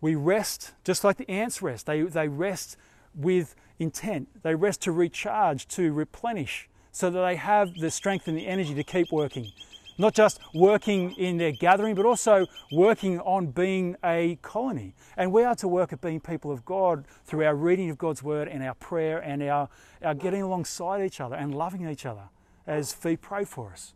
We 0.00 0.14
rest 0.14 0.72
just 0.84 1.04
like 1.04 1.16
the 1.16 1.30
ants 1.30 1.62
rest. 1.62 1.86
They, 1.86 2.02
they 2.02 2.28
rest 2.28 2.76
with 3.14 3.54
intent, 3.78 4.28
they 4.42 4.54
rest 4.54 4.82
to 4.82 4.92
recharge, 4.92 5.66
to 5.68 5.92
replenish, 5.92 6.68
so 6.92 7.10
that 7.10 7.20
they 7.20 7.36
have 7.36 7.74
the 7.74 7.90
strength 7.90 8.28
and 8.28 8.36
the 8.36 8.46
energy 8.46 8.74
to 8.74 8.84
keep 8.84 9.10
working 9.10 9.50
not 10.00 10.14
just 10.14 10.40
working 10.54 11.12
in 11.12 11.36
their 11.36 11.52
gathering, 11.52 11.94
but 11.94 12.06
also 12.06 12.46
working 12.72 13.20
on 13.20 13.48
being 13.48 13.96
a 14.02 14.38
colony. 14.42 14.94
And 15.16 15.30
we 15.30 15.44
are 15.44 15.54
to 15.56 15.68
work 15.68 15.92
at 15.92 16.00
being 16.00 16.20
people 16.20 16.50
of 16.50 16.64
God 16.64 17.04
through 17.24 17.44
our 17.44 17.54
reading 17.54 17.90
of 17.90 17.98
God's 17.98 18.22
word 18.22 18.48
and 18.48 18.62
our 18.62 18.74
prayer 18.74 19.18
and 19.18 19.42
our, 19.42 19.68
our 20.02 20.14
getting 20.14 20.42
alongside 20.42 21.04
each 21.04 21.20
other 21.20 21.36
and 21.36 21.54
loving 21.54 21.86
each 21.86 22.06
other 22.06 22.30
as 22.66 22.92
Fee 22.92 23.16
pray 23.16 23.44
for 23.44 23.72
us. 23.72 23.92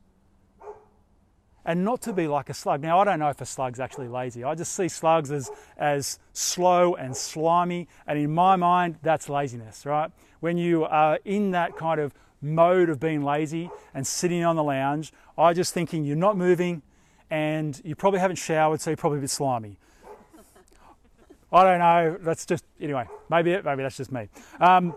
And 1.65 1.85
not 1.85 2.03
to 2.03 2.13
be 2.13 2.29
like 2.29 2.51
a 2.51 2.55
slug. 2.55 2.83
Now, 2.83 2.99
I 2.99 3.05
don't 3.05 3.19
know 3.19 3.31
if 3.31 3.41
a 3.41 3.47
slug's 3.47 3.81
actually 3.81 4.09
lazy. 4.09 4.45
I 4.45 4.55
just 4.55 4.75
see 4.75 4.89
slugs 4.89 5.31
as, 5.31 5.51
as 5.79 6.19
slow 6.33 6.95
and 6.95 7.17
slimy. 7.17 7.89
And 8.07 8.19
in 8.19 8.35
my 8.35 8.57
mind, 8.57 8.97
that's 9.03 9.29
laziness, 9.29 9.87
right? 9.87 10.11
When 10.41 10.59
you 10.59 10.85
are 10.85 11.19
in 11.25 11.53
that 11.53 11.77
kind 11.77 12.01
of 12.01 12.13
mode 12.45 12.91
of 12.91 13.01
being 13.01 13.25
lazy 13.25 13.71
and 13.95 14.07
sitting 14.07 14.45
on 14.45 14.57
the 14.57 14.63
lounge. 14.63 15.13
I 15.37 15.55
just 15.55 15.75
thinking 15.75 16.05
you're 16.05 16.17
not 16.17 16.37
moving 16.37 16.83
and 17.31 17.81
you 17.85 17.97
probably 17.97 18.21
haven't 18.21 18.37
showered, 18.37 18.81
so 18.81 18.91
you're 18.91 18.97
probably 18.97 19.19
a 19.19 19.23
bit 19.23 19.31
slimy. 19.31 19.79
I 21.53 21.65
don't 21.65 21.79
know. 21.79 22.19
That's 22.21 22.47
just 22.47 22.65
anyway. 22.81 23.07
Maybe 23.31 23.53
it. 23.53 23.65
Maybe 23.65 23.83
that's 23.83 23.97
just 23.97 24.13
me. 24.13 24.29
Um, 24.61 24.95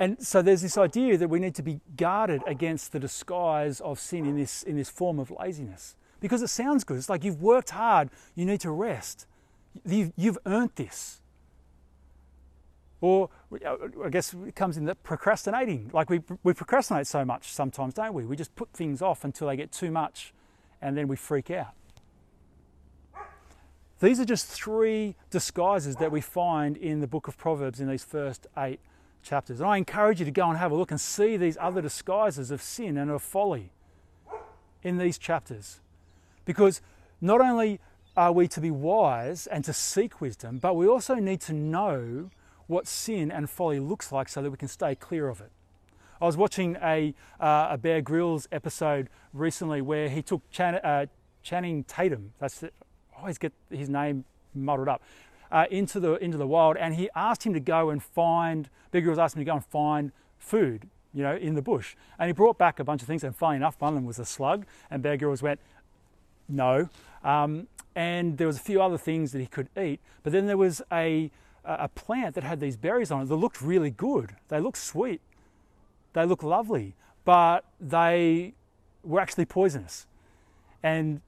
and 0.00 0.24
so 0.24 0.42
there's 0.42 0.62
this 0.62 0.78
idea 0.78 1.16
that 1.16 1.28
we 1.28 1.40
need 1.40 1.54
to 1.56 1.62
be 1.62 1.80
guarded 1.96 2.42
against 2.46 2.92
the 2.92 3.00
disguise 3.00 3.80
of 3.80 3.98
sin 3.98 4.26
in 4.26 4.36
this 4.36 4.62
in 4.62 4.76
this 4.76 4.88
form 4.88 5.18
of 5.18 5.30
laziness 5.30 5.96
because 6.20 6.42
it 6.42 6.48
sounds 6.48 6.84
good. 6.84 6.96
It's 6.96 7.08
like 7.08 7.24
you've 7.24 7.42
worked 7.42 7.70
hard. 7.70 8.10
You 8.34 8.44
need 8.44 8.60
to 8.60 8.70
rest. 8.70 9.26
You've, 9.84 10.12
you've 10.16 10.38
earned 10.46 10.70
this. 10.74 11.20
Or 13.00 13.30
uh, 13.64 13.76
I 14.04 14.08
guess 14.08 14.34
it 14.34 14.56
comes 14.56 14.76
in 14.76 14.84
that 14.86 15.02
procrastinating. 15.04 15.90
Like 15.92 16.10
we, 16.10 16.20
we 16.42 16.52
procrastinate 16.52 17.06
so 17.06 17.24
much 17.24 17.52
sometimes, 17.52 17.94
don't 17.94 18.12
we? 18.12 18.24
We 18.24 18.34
just 18.34 18.54
put 18.56 18.72
things 18.72 19.02
off 19.02 19.24
until 19.24 19.46
they 19.46 19.56
get 19.56 19.70
too 19.70 19.90
much 19.90 20.32
and 20.82 20.96
then 20.96 21.06
we 21.06 21.16
freak 21.16 21.50
out. 21.50 21.74
These 24.00 24.20
are 24.20 24.24
just 24.24 24.46
three 24.46 25.16
disguises 25.30 25.96
that 25.96 26.12
we 26.12 26.20
find 26.20 26.76
in 26.76 27.00
the 27.00 27.08
book 27.08 27.26
of 27.26 27.36
Proverbs 27.36 27.80
in 27.80 27.88
these 27.88 28.04
first 28.04 28.46
eight 28.56 28.78
chapters. 29.22 29.60
And 29.60 29.68
I 29.68 29.76
encourage 29.76 30.20
you 30.20 30.24
to 30.24 30.30
go 30.30 30.48
and 30.48 30.58
have 30.58 30.72
a 30.72 30.74
look 30.76 30.90
and 30.90 31.00
see 31.00 31.36
these 31.36 31.56
other 31.60 31.82
disguises 31.82 32.50
of 32.50 32.62
sin 32.62 32.96
and 32.96 33.10
of 33.10 33.22
folly 33.22 33.70
in 34.82 34.98
these 34.98 35.18
chapters. 35.18 35.80
Because 36.44 36.80
not 37.20 37.40
only 37.40 37.80
are 38.16 38.32
we 38.32 38.48
to 38.48 38.60
be 38.60 38.70
wise 38.70 39.46
and 39.46 39.64
to 39.64 39.72
seek 39.72 40.20
wisdom, 40.20 40.58
but 40.58 40.74
we 40.74 40.86
also 40.86 41.14
need 41.16 41.40
to 41.42 41.52
know 41.52 42.30
what 42.66 42.86
sin 42.86 43.30
and 43.30 43.48
folly 43.48 43.80
looks 43.80 44.12
like 44.12 44.28
so 44.28 44.42
that 44.42 44.50
we 44.50 44.56
can 44.56 44.68
stay 44.68 44.94
clear 44.94 45.28
of 45.28 45.40
it. 45.40 45.50
I 46.20 46.26
was 46.26 46.36
watching 46.36 46.76
a, 46.82 47.14
uh, 47.38 47.68
a 47.70 47.78
Bear 47.78 48.00
Grylls 48.02 48.48
episode 48.50 49.08
recently 49.32 49.80
where 49.80 50.08
he 50.08 50.20
took 50.20 50.42
Chan, 50.50 50.74
uh, 50.76 51.06
Channing 51.42 51.84
Tatum, 51.84 52.32
that's 52.38 52.62
it, 52.62 52.74
I 53.16 53.20
always 53.20 53.38
get 53.38 53.52
his 53.70 53.88
name 53.88 54.24
muddled 54.54 54.88
up, 54.88 55.02
uh, 55.50 55.66
into, 55.70 56.00
the, 56.00 56.14
into 56.14 56.38
the 56.38 56.46
wild 56.46 56.76
and 56.76 56.94
he 56.94 57.08
asked 57.14 57.44
him 57.44 57.52
to 57.54 57.60
go 57.60 57.90
and 57.90 58.02
find, 58.02 58.68
Bear 58.90 59.00
Grylls 59.00 59.18
asked 59.18 59.36
him 59.36 59.40
to 59.40 59.44
go 59.44 59.54
and 59.54 59.64
find 59.64 60.12
food, 60.38 60.88
you 61.12 61.22
know, 61.22 61.36
in 61.36 61.54
the 61.54 61.62
bush. 61.62 61.96
And 62.18 62.28
he 62.28 62.32
brought 62.32 62.58
back 62.58 62.78
a 62.78 62.84
bunch 62.84 63.02
of 63.02 63.08
things 63.08 63.24
and 63.24 63.34
funny 63.34 63.56
enough, 63.56 63.76
one 63.78 63.88
of 63.90 63.94
them 63.94 64.04
was 64.04 64.18
a 64.18 64.24
slug 64.24 64.66
and 64.90 65.02
Bear 65.02 65.16
Grylls 65.16 65.42
went, 65.42 65.60
no. 66.48 66.88
Um, 67.22 67.68
and 67.94 68.38
there 68.38 68.46
was 68.46 68.56
a 68.56 68.60
few 68.60 68.80
other 68.80 68.98
things 68.98 69.32
that 69.32 69.40
he 69.40 69.46
could 69.46 69.68
eat, 69.76 70.00
but 70.22 70.32
then 70.32 70.46
there 70.46 70.56
was 70.56 70.82
a 70.92 71.30
a 71.68 71.88
plant 71.88 72.34
that 72.34 72.44
had 72.44 72.60
these 72.60 72.76
berries 72.76 73.10
on 73.10 73.22
it 73.22 73.26
that 73.26 73.36
looked 73.36 73.60
really 73.60 73.90
good. 73.90 74.36
They 74.48 74.58
looked 74.58 74.78
sweet. 74.78 75.20
They 76.14 76.24
looked 76.24 76.42
lovely, 76.42 76.94
but 77.24 77.64
they 77.78 78.54
were 79.04 79.20
actually 79.20 79.44
poisonous. 79.44 80.06
And 80.82 81.20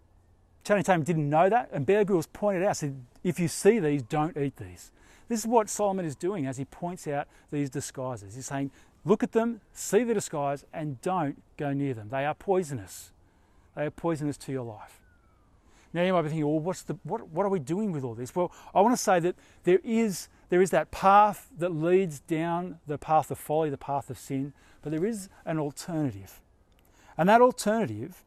Channing 0.64 0.84
Tatum 0.84 1.02
didn't 1.02 1.28
know 1.28 1.48
that, 1.48 1.70
and 1.72 1.86
Bear 1.86 2.04
Grylls 2.04 2.26
pointed 2.26 2.62
out, 2.62 2.76
said, 2.76 3.00
if 3.24 3.40
you 3.40 3.48
see 3.48 3.78
these, 3.78 4.02
don't 4.02 4.36
eat 4.36 4.56
these. 4.56 4.92
This 5.28 5.40
is 5.40 5.46
what 5.46 5.68
Solomon 5.68 6.04
is 6.04 6.16
doing 6.16 6.46
as 6.46 6.56
he 6.56 6.64
points 6.64 7.06
out 7.06 7.28
these 7.50 7.70
disguises. 7.70 8.34
He's 8.34 8.46
saying, 8.46 8.70
look 9.04 9.22
at 9.22 9.32
them, 9.32 9.60
see 9.72 10.04
the 10.04 10.14
disguise, 10.14 10.64
and 10.72 11.00
don't 11.00 11.42
go 11.56 11.72
near 11.72 11.94
them. 11.94 12.08
They 12.10 12.26
are 12.26 12.34
poisonous. 12.34 13.12
They 13.76 13.86
are 13.86 13.90
poisonous 13.90 14.36
to 14.38 14.52
your 14.52 14.64
life. 14.64 15.00
Now 15.92 16.02
you 16.02 16.12
might 16.12 16.22
be 16.22 16.28
thinking, 16.28 16.46
well, 16.46 16.60
what's 16.60 16.82
the, 16.82 16.96
what, 17.02 17.28
what 17.28 17.46
are 17.46 17.48
we 17.48 17.58
doing 17.58 17.90
with 17.90 18.04
all 18.04 18.14
this? 18.14 18.34
Well, 18.34 18.52
I 18.74 18.80
want 18.80 18.96
to 18.96 19.02
say 19.02 19.18
that 19.20 19.34
there 19.64 19.80
is, 19.82 20.28
there 20.48 20.62
is 20.62 20.70
that 20.70 20.90
path 20.90 21.48
that 21.58 21.70
leads 21.70 22.20
down 22.20 22.78
the 22.86 22.98
path 22.98 23.30
of 23.30 23.38
folly, 23.38 23.70
the 23.70 23.78
path 23.78 24.10
of 24.10 24.18
sin, 24.18 24.52
but 24.82 24.92
there 24.92 25.04
is 25.04 25.28
an 25.44 25.58
alternative. 25.58 26.40
And 27.18 27.28
that 27.28 27.40
alternative 27.40 28.22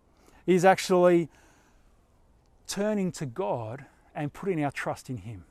is 0.46 0.66
actually 0.66 1.30
turning 2.68 3.12
to 3.14 3.26
God 3.26 3.86
and 4.16 4.34
putting 4.34 4.64
our 4.64 4.72
trust 4.72 5.10
in 5.10 5.18
Him, 5.18 5.46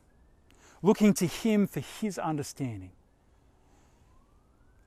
looking 0.83 1.15
to 1.15 1.27
Him 1.27 1.67
for 1.67 1.81
His 1.81 2.19
understanding, 2.19 2.93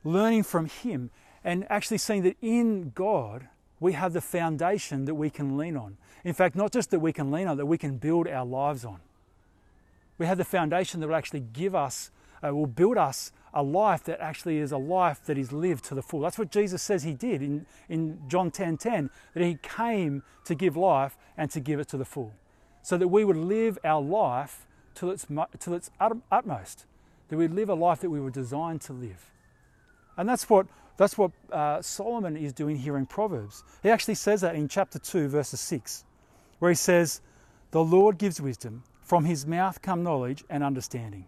learning 0.03 0.43
from 0.43 0.67
Him, 0.67 1.11
and 1.43 1.65
actually 1.69 1.97
seeing 1.97 2.23
that 2.23 2.37
in 2.41 2.91
God 2.95 3.47
we 3.79 3.93
have 3.93 4.13
the 4.13 4.21
foundation 4.21 5.05
that 5.05 5.15
we 5.15 5.29
can 5.29 5.57
lean 5.57 5.77
on. 5.77 5.97
In 6.23 6.33
fact, 6.33 6.55
not 6.55 6.71
just 6.71 6.91
that 6.91 6.99
we 6.99 7.13
can 7.13 7.31
lean 7.31 7.47
on, 7.47 7.57
that 7.57 7.65
we 7.65 7.77
can 7.77 7.97
build 7.97 8.27
our 8.27 8.45
lives 8.45 8.83
on. 8.85 8.99
We 10.17 10.25
have 10.25 10.37
the 10.37 10.45
foundation 10.45 11.01
that 11.01 11.07
will 11.07 11.15
actually 11.15 11.41
give 11.41 11.75
us, 11.75 12.09
uh, 12.43 12.53
will 12.53 12.67
build 12.67 12.97
us 12.97 13.31
a 13.53 13.63
life 13.63 14.03
that 14.03 14.19
actually 14.19 14.57
is 14.57 14.71
a 14.71 14.77
life 14.77 15.23
that 15.25 15.37
is 15.37 15.51
lived 15.51 15.85
to 15.85 15.95
the 15.95 16.01
full. 16.01 16.19
That's 16.19 16.37
what 16.37 16.51
Jesus 16.51 16.81
says 16.81 17.03
he 17.03 17.13
did 17.13 17.41
in, 17.41 17.65
in 17.87 18.19
John 18.27 18.51
10 18.51 18.77
10, 18.77 19.09
that 19.33 19.43
he 19.43 19.57
came 19.61 20.23
to 20.43 20.55
give 20.55 20.75
life 20.75 21.17
and 21.37 21.49
to 21.51 21.59
give 21.59 21.79
it 21.79 21.87
to 21.89 21.97
the 21.97 22.05
full. 22.05 22.33
So 22.83 22.97
that 22.97 23.07
we 23.07 23.23
would 23.23 23.37
live 23.37 23.79
our 23.83 24.01
life 24.01 24.67
to 24.95 25.11
its, 25.11 25.25
to 25.59 25.73
its 25.73 25.89
utmost, 25.99 26.85
that 27.29 27.37
we 27.37 27.47
live 27.47 27.69
a 27.69 27.73
life 27.73 28.01
that 28.01 28.09
we 28.09 28.19
were 28.19 28.29
designed 28.29 28.81
to 28.81 28.93
live. 28.93 29.31
And 30.17 30.27
that's 30.27 30.49
what, 30.49 30.67
that's 30.97 31.17
what 31.17 31.31
uh, 31.51 31.81
Solomon 31.81 32.37
is 32.37 32.53
doing 32.53 32.77
here 32.77 32.97
in 32.97 33.05
Proverbs. 33.05 33.63
He 33.83 33.89
actually 33.89 34.15
says 34.15 34.41
that 34.41 34.55
in 34.55 34.67
chapter 34.67 34.99
2, 34.99 35.29
verses 35.29 35.59
6, 35.61 36.03
where 36.59 36.71
he 36.71 36.75
says, 36.75 37.21
The 37.71 37.83
Lord 37.83 38.17
gives 38.17 38.39
wisdom, 38.39 38.83
from 39.01 39.25
his 39.25 39.45
mouth 39.45 39.81
come 39.81 40.03
knowledge 40.03 40.43
and 40.49 40.63
understanding. 40.63 41.25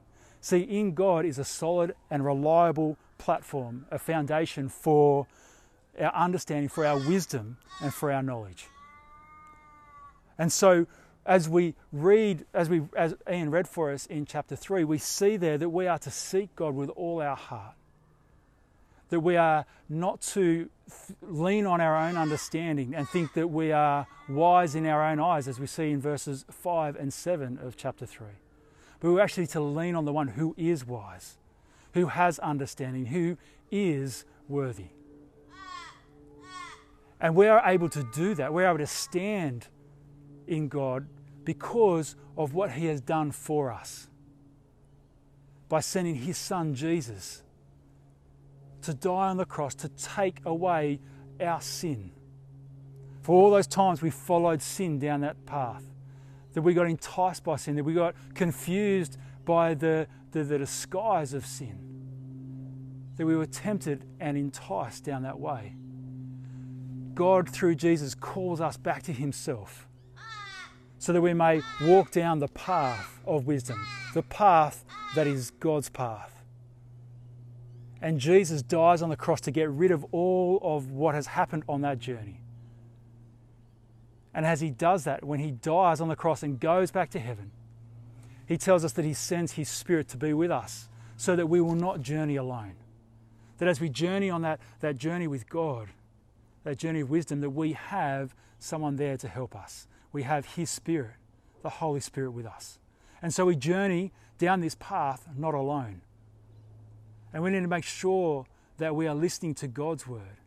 See, 0.47 0.59
in 0.59 0.93
God 0.93 1.25
is 1.25 1.39
a 1.39 1.43
solid 1.43 1.93
and 2.09 2.23
reliable 2.23 2.97
platform, 3.17 3.85
a 3.91 3.99
foundation 3.99 4.69
for 4.69 5.27
our 5.99 6.15
understanding, 6.15 6.69
for 6.69 6.85
our 6.85 6.95
wisdom, 6.95 7.57
and 7.81 7.93
for 7.93 8.13
our 8.13 8.23
knowledge. 8.23 8.67
And 10.37 10.49
so, 10.49 10.87
as 11.25 11.49
we 11.49 11.75
read, 11.91 12.45
as 12.53 12.69
we 12.69 12.83
as 12.95 13.13
Ian 13.29 13.51
read 13.51 13.67
for 13.67 13.91
us 13.91 14.05
in 14.05 14.25
chapter 14.25 14.55
three, 14.55 14.85
we 14.85 14.99
see 14.99 15.35
there 15.35 15.57
that 15.57 15.67
we 15.67 15.85
are 15.85 15.99
to 15.99 16.09
seek 16.09 16.55
God 16.55 16.73
with 16.75 16.91
all 16.91 17.21
our 17.21 17.35
heart. 17.35 17.75
That 19.09 19.19
we 19.19 19.35
are 19.35 19.65
not 19.89 20.21
to 20.33 20.69
lean 21.21 21.65
on 21.65 21.81
our 21.81 21.97
own 21.97 22.15
understanding 22.15 22.95
and 22.95 23.05
think 23.09 23.33
that 23.33 23.49
we 23.49 23.73
are 23.73 24.07
wise 24.29 24.75
in 24.75 24.85
our 24.85 25.03
own 25.03 25.19
eyes, 25.19 25.49
as 25.49 25.59
we 25.59 25.67
see 25.67 25.91
in 25.91 25.99
verses 25.99 26.45
five 26.49 26.95
and 26.95 27.13
seven 27.13 27.59
of 27.61 27.75
chapter 27.75 28.05
three 28.05 28.37
but 28.99 29.11
we're 29.11 29.21
actually 29.21 29.47
to 29.47 29.59
lean 29.59 29.95
on 29.95 30.05
the 30.05 30.13
one 30.13 30.29
who 30.29 30.53
is 30.57 30.85
wise, 30.85 31.37
who 31.93 32.07
has 32.07 32.39
understanding, 32.39 33.07
who 33.07 33.37
is 33.71 34.25
worthy. 34.47 34.87
And 37.19 37.35
we 37.35 37.47
are 37.47 37.61
able 37.65 37.89
to 37.89 38.03
do 38.13 38.35
that. 38.35 38.53
We're 38.53 38.67
able 38.67 38.77
to 38.77 38.87
stand 38.87 39.67
in 40.45 40.67
God 40.67 41.07
because 41.43 42.15
of 42.37 42.53
what 42.53 42.71
He 42.71 42.85
has 42.85 43.01
done 43.01 43.31
for 43.31 43.71
us 43.71 44.07
by 45.67 45.79
sending 45.79 46.15
His 46.15 46.37
Son 46.37 46.75
Jesus 46.75 47.43
to 48.83 48.93
die 48.93 49.29
on 49.29 49.37
the 49.37 49.45
cross 49.45 49.73
to 49.75 49.89
take 49.89 50.39
away 50.45 50.99
our 51.41 51.59
sin. 51.61 52.11
For 53.21 53.35
all 53.35 53.51
those 53.51 53.67
times 53.67 54.01
we 54.01 54.09
followed 54.09 54.61
sin 54.61 54.99
down 54.99 55.21
that 55.21 55.45
path 55.45 55.83
that 56.57 56.63
we 56.63 56.73
got 56.73 56.87
enticed 56.87 57.43
by 57.43 57.55
sin, 57.55 57.75
that 57.75 57.83
we 57.83 57.93
got 57.93 58.15
confused 58.33 59.19
by 59.45 59.75
the, 59.75 60.07
the, 60.31 60.43
the 60.43 60.57
disguise 60.57 61.35
of 61.35 61.45
sin, 61.45 61.77
that 63.15 63.27
we 63.27 63.35
were 63.35 63.45
tempted 63.45 64.03
and 64.19 64.35
enticed 64.35 65.03
down 65.03 65.21
that 65.21 65.39
way. 65.39 65.75
God, 67.13 67.47
through 67.47 67.75
Jesus, 67.75 68.15
calls 68.15 68.59
us 68.59 68.75
back 68.75 69.03
to 69.03 69.13
Himself 69.13 69.87
so 70.97 71.13
that 71.13 71.21
we 71.21 71.31
may 71.31 71.61
walk 71.83 72.09
down 72.09 72.39
the 72.39 72.47
path 72.47 73.19
of 73.27 73.45
wisdom, 73.45 73.85
the 74.15 74.23
path 74.23 74.83
that 75.13 75.27
is 75.27 75.51
God's 75.59 75.89
path. 75.89 76.43
And 78.01 78.19
Jesus 78.19 78.63
dies 78.63 79.03
on 79.03 79.09
the 79.09 79.15
cross 79.15 79.41
to 79.41 79.51
get 79.51 79.69
rid 79.69 79.91
of 79.91 80.03
all 80.11 80.59
of 80.63 80.89
what 80.89 81.13
has 81.13 81.27
happened 81.27 81.65
on 81.69 81.81
that 81.81 81.99
journey. 81.99 82.41
And 84.37 84.45
as 84.45 84.61
he 84.61 84.69
does 84.69 85.05
that, 85.05 85.23
when 85.23 85.39
he 85.39 85.49
dies 85.49 85.99
on 85.99 86.09
the 86.09 86.15
cross 86.15 86.43
and 86.43 86.59
goes 86.59 86.91
back 86.91 87.09
to 87.09 87.19
heaven, 87.19 87.49
he 88.45 88.55
tells 88.55 88.85
us 88.85 88.93
that 88.93 89.03
he 89.03 89.15
sends 89.15 89.53
his 89.53 89.67
spirit 89.67 90.07
to 90.09 90.17
be 90.17 90.31
with 90.31 90.51
us 90.51 90.89
so 91.15 91.35
that 91.35 91.47
we 91.47 91.59
will 91.59 91.73
not 91.73 92.01
journey 92.01 92.35
alone. 92.35 92.75
That 93.57 93.67
as 93.67 93.81
we 93.81 93.89
journey 93.89 94.29
on 94.29 94.43
that, 94.43 94.59
that 94.79 94.95
journey 94.95 95.25
with 95.25 95.49
God, 95.49 95.87
that 96.65 96.77
journey 96.77 96.99
of 96.99 97.09
wisdom, 97.09 97.41
that 97.41 97.49
we 97.49 97.73
have 97.73 98.35
someone 98.59 98.97
there 98.97 99.17
to 99.17 99.27
help 99.27 99.55
us. 99.55 99.87
We 100.13 100.21
have 100.21 100.45
his 100.45 100.69
spirit, 100.69 101.15
the 101.63 101.69
Holy 101.69 101.99
Spirit 101.99 102.29
with 102.29 102.45
us. 102.45 102.77
And 103.23 103.33
so 103.33 103.47
we 103.47 103.55
journey 103.55 104.11
down 104.37 104.61
this 104.61 104.75
path 104.75 105.27
not 105.35 105.55
alone. 105.55 106.01
And 107.33 107.41
we 107.41 107.49
need 107.49 107.61
to 107.61 107.67
make 107.67 107.85
sure 107.85 108.45
that 108.77 108.95
we 108.95 109.07
are 109.07 109.15
listening 109.15 109.55
to 109.55 109.67
God's 109.67 110.05
word 110.05 110.37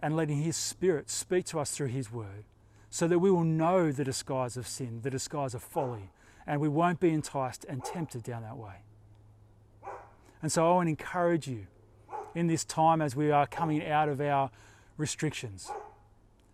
and 0.00 0.16
letting 0.16 0.42
His 0.42 0.56
Spirit 0.56 1.10
speak 1.10 1.44
to 1.46 1.60
us 1.60 1.70
through 1.70 1.88
His 1.88 2.12
Word 2.12 2.44
so 2.90 3.06
that 3.08 3.18
we 3.18 3.30
will 3.30 3.44
know 3.44 3.92
the 3.92 4.04
disguise 4.04 4.56
of 4.56 4.66
sin, 4.66 5.00
the 5.02 5.10
disguise 5.10 5.54
of 5.54 5.62
folly, 5.62 6.10
and 6.46 6.60
we 6.60 6.68
won't 6.68 7.00
be 7.00 7.10
enticed 7.10 7.64
and 7.68 7.84
tempted 7.84 8.22
down 8.22 8.42
that 8.42 8.56
way. 8.56 8.82
And 10.40 10.50
so 10.50 10.70
I 10.70 10.74
want 10.74 10.86
to 10.86 10.90
encourage 10.90 11.48
you 11.48 11.66
in 12.34 12.46
this 12.46 12.64
time 12.64 13.02
as 13.02 13.16
we 13.16 13.30
are 13.30 13.46
coming 13.46 13.84
out 13.86 14.08
of 14.08 14.20
our 14.20 14.50
restrictions 14.96 15.70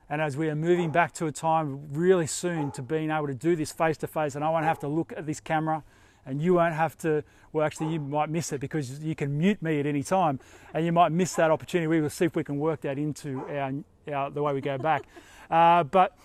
and 0.08 0.20
as 0.20 0.36
we 0.36 0.48
are 0.48 0.54
moving 0.54 0.90
back 0.90 1.12
to 1.12 1.26
a 1.26 1.32
time 1.32 1.92
really 1.92 2.26
soon 2.26 2.70
to 2.72 2.82
being 2.82 3.10
able 3.10 3.26
to 3.26 3.34
do 3.34 3.56
this 3.56 3.72
face 3.72 3.96
to 3.98 4.06
face, 4.06 4.34
and 4.34 4.44
I 4.44 4.50
won't 4.50 4.64
have 4.64 4.78
to 4.80 4.88
look 4.88 5.12
at 5.16 5.26
this 5.26 5.40
camera 5.40 5.82
and 6.26 6.40
you 6.40 6.54
won't 6.54 6.74
have 6.74 6.96
to 6.98 7.22
well 7.52 7.64
actually 7.64 7.92
you 7.92 8.00
might 8.00 8.28
miss 8.28 8.52
it 8.52 8.60
because 8.60 9.00
you 9.00 9.14
can 9.14 9.38
mute 9.38 9.62
me 9.62 9.80
at 9.80 9.86
any 9.86 10.02
time. 10.02 10.40
And 10.72 10.84
you 10.84 10.92
might 10.92 11.12
miss 11.12 11.34
that 11.34 11.50
opportunity. 11.50 11.86
We 11.86 12.00
will 12.00 12.10
see 12.10 12.24
if 12.24 12.34
we 12.34 12.44
can 12.44 12.58
work 12.58 12.80
that 12.82 12.98
into 12.98 13.40
our, 13.48 13.72
our 14.12 14.30
the 14.30 14.42
way 14.42 14.52
we 14.52 14.60
go 14.60 14.78
back. 14.78 15.04
Uh, 15.50 15.84
but 15.84 16.16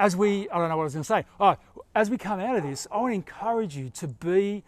as 0.00 0.16
we 0.16 0.48
i 0.50 0.58
don't 0.58 0.68
know 0.68 0.76
what 0.76 0.82
i 0.82 0.84
was 0.84 0.94
going 0.94 1.02
to 1.02 1.06
say. 1.06 1.24
Oh, 1.40 1.56
as 1.94 2.10
we 2.10 2.18
come 2.18 2.40
out 2.40 2.56
of 2.56 2.62
this 2.62 2.86
i 2.90 2.96
want 2.96 3.12
to 3.12 3.14
encourage 3.14 3.76
you 3.76 3.90
to 3.90 4.08
be 4.08 4.64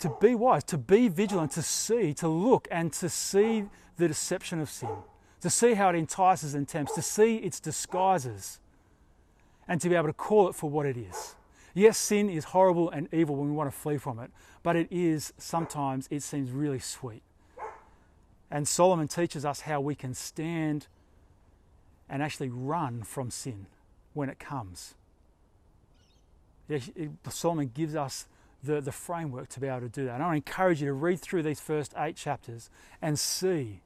to 0.00 0.16
be 0.20 0.34
wise 0.34 0.64
to 0.64 0.78
be 0.78 1.08
vigilant 1.08 1.52
to 1.52 1.62
see 1.62 2.14
to 2.14 2.28
look 2.28 2.68
and 2.70 2.92
to 2.94 3.08
see 3.08 3.64
the 3.96 4.08
deception 4.08 4.60
of 4.60 4.70
sin 4.70 4.96
to 5.40 5.50
see 5.50 5.74
how 5.74 5.90
it 5.90 5.96
entices 5.96 6.54
and 6.54 6.68
tempts 6.68 6.94
to 6.94 7.02
see 7.02 7.36
its 7.36 7.60
disguises 7.60 8.60
and 9.68 9.80
to 9.80 9.88
be 9.88 9.94
able 9.94 10.06
to 10.06 10.12
call 10.12 10.48
it 10.48 10.54
for 10.54 10.68
what 10.68 10.86
it 10.86 10.96
is 10.96 11.36
Yes, 11.74 11.98
sin 11.98 12.30
is 12.30 12.44
horrible 12.44 12.88
and 12.88 13.12
evil 13.12 13.34
when 13.34 13.48
we 13.48 13.52
want 13.52 13.70
to 13.70 13.76
flee 13.76 13.98
from 13.98 14.20
it, 14.20 14.30
but 14.62 14.76
it 14.76 14.86
is 14.90 15.32
sometimes, 15.36 16.06
it 16.10 16.22
seems 16.22 16.50
really 16.52 16.78
sweet. 16.78 17.22
And 18.50 18.68
Solomon 18.68 19.08
teaches 19.08 19.44
us 19.44 19.62
how 19.62 19.80
we 19.80 19.96
can 19.96 20.14
stand 20.14 20.86
and 22.08 22.22
actually 22.22 22.48
run 22.48 23.02
from 23.02 23.30
sin 23.30 23.66
when 24.12 24.28
it 24.28 24.38
comes. 24.38 24.94
Solomon 27.28 27.70
gives 27.74 27.96
us 27.96 28.26
the, 28.62 28.80
the 28.80 28.92
framework 28.92 29.48
to 29.50 29.60
be 29.60 29.66
able 29.66 29.80
to 29.80 29.88
do 29.88 30.04
that. 30.06 30.14
And 30.14 30.22
I 30.22 30.36
encourage 30.36 30.80
you 30.80 30.86
to 30.86 30.92
read 30.92 31.20
through 31.20 31.42
these 31.42 31.60
first 31.60 31.92
eight 31.96 32.16
chapters 32.16 32.70
and 33.02 33.18
see 33.18 33.80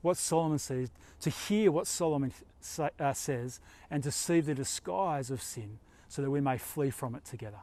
what 0.00 0.16
Solomon 0.16 0.58
says, 0.58 0.90
to 1.20 1.30
hear 1.30 1.70
what 1.70 1.86
Solomon 1.86 2.32
say, 2.60 2.90
uh, 2.98 3.12
says, 3.12 3.60
and 3.90 4.02
to 4.02 4.10
see 4.10 4.40
the 4.40 4.54
disguise 4.54 5.30
of 5.30 5.42
sin 5.42 5.78
so 6.14 6.22
that 6.22 6.30
we 6.30 6.40
may 6.40 6.56
flee 6.56 6.90
from 6.90 7.16
it 7.16 7.24
together. 7.24 7.58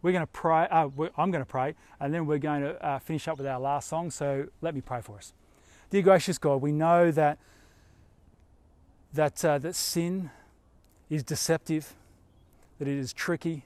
We're 0.00 0.12
going 0.12 0.22
to 0.22 0.32
pray, 0.32 0.66
uh, 0.70 0.88
I'm 1.18 1.30
going 1.30 1.44
to 1.44 1.50
pray, 1.50 1.74
and 2.00 2.12
then 2.12 2.24
we're 2.24 2.38
going 2.38 2.62
to 2.62 2.82
uh, 2.82 2.98
finish 2.98 3.28
up 3.28 3.36
with 3.36 3.46
our 3.46 3.60
last 3.60 3.86
song. 3.86 4.10
So 4.10 4.46
let 4.62 4.74
me 4.74 4.80
pray 4.80 5.02
for 5.02 5.18
us. 5.18 5.34
Dear 5.90 6.00
gracious 6.00 6.38
God, 6.38 6.62
we 6.62 6.72
know 6.72 7.10
that, 7.10 7.36
that, 9.12 9.44
uh, 9.44 9.58
that 9.58 9.74
sin 9.74 10.30
is 11.10 11.22
deceptive, 11.22 11.94
that 12.78 12.88
it 12.88 12.96
is 12.96 13.12
tricky, 13.12 13.64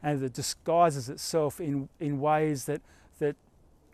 and 0.00 0.20
that 0.20 0.26
it 0.26 0.32
disguises 0.34 1.08
itself 1.08 1.60
in, 1.60 1.88
in 1.98 2.20
ways 2.20 2.66
that, 2.66 2.82
that 3.18 3.34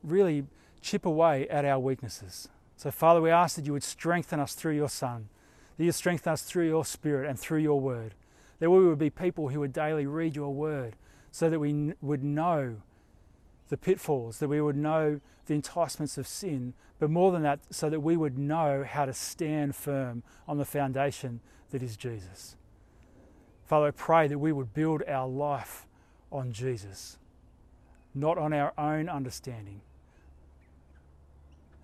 really 0.04 0.44
chip 0.82 1.06
away 1.06 1.48
at 1.48 1.64
our 1.64 1.78
weaknesses. 1.78 2.50
So, 2.76 2.90
Father, 2.90 3.22
we 3.22 3.30
ask 3.30 3.56
that 3.56 3.64
you 3.64 3.72
would 3.72 3.82
strengthen 3.82 4.38
us 4.38 4.52
through 4.52 4.74
your 4.74 4.90
Son, 4.90 5.30
that 5.78 5.84
you 5.84 5.92
strengthen 5.92 6.34
us 6.34 6.42
through 6.42 6.66
your 6.66 6.84
Spirit 6.84 7.26
and 7.26 7.38
through 7.40 7.60
your 7.60 7.80
Word, 7.80 8.14
that 8.60 8.70
we 8.70 8.86
would 8.86 8.98
be 8.98 9.10
people 9.10 9.48
who 9.48 9.60
would 9.60 9.72
daily 9.72 10.06
read 10.06 10.36
your 10.36 10.54
Word 10.54 10.94
so 11.32 11.50
that 11.50 11.58
we 11.58 11.94
would 12.00 12.22
know 12.22 12.76
the 13.68 13.76
pitfalls, 13.76 14.38
that 14.38 14.48
we 14.48 14.60
would 14.60 14.76
know 14.76 15.20
the 15.46 15.54
enticements 15.54 16.18
of 16.18 16.28
sin, 16.28 16.74
but 16.98 17.10
more 17.10 17.32
than 17.32 17.42
that, 17.42 17.60
so 17.70 17.88
that 17.88 18.00
we 18.00 18.16
would 18.16 18.38
know 18.38 18.84
how 18.86 19.06
to 19.06 19.12
stand 19.12 19.74
firm 19.74 20.22
on 20.46 20.58
the 20.58 20.64
foundation 20.64 21.40
that 21.70 21.82
is 21.82 21.96
Jesus. 21.96 22.56
Father, 23.64 23.86
I 23.86 23.92
pray 23.92 24.28
that 24.28 24.38
we 24.38 24.52
would 24.52 24.74
build 24.74 25.02
our 25.08 25.28
life 25.28 25.86
on 26.30 26.52
Jesus, 26.52 27.18
not 28.14 28.36
on 28.36 28.52
our 28.52 28.72
own 28.76 29.08
understanding. 29.08 29.80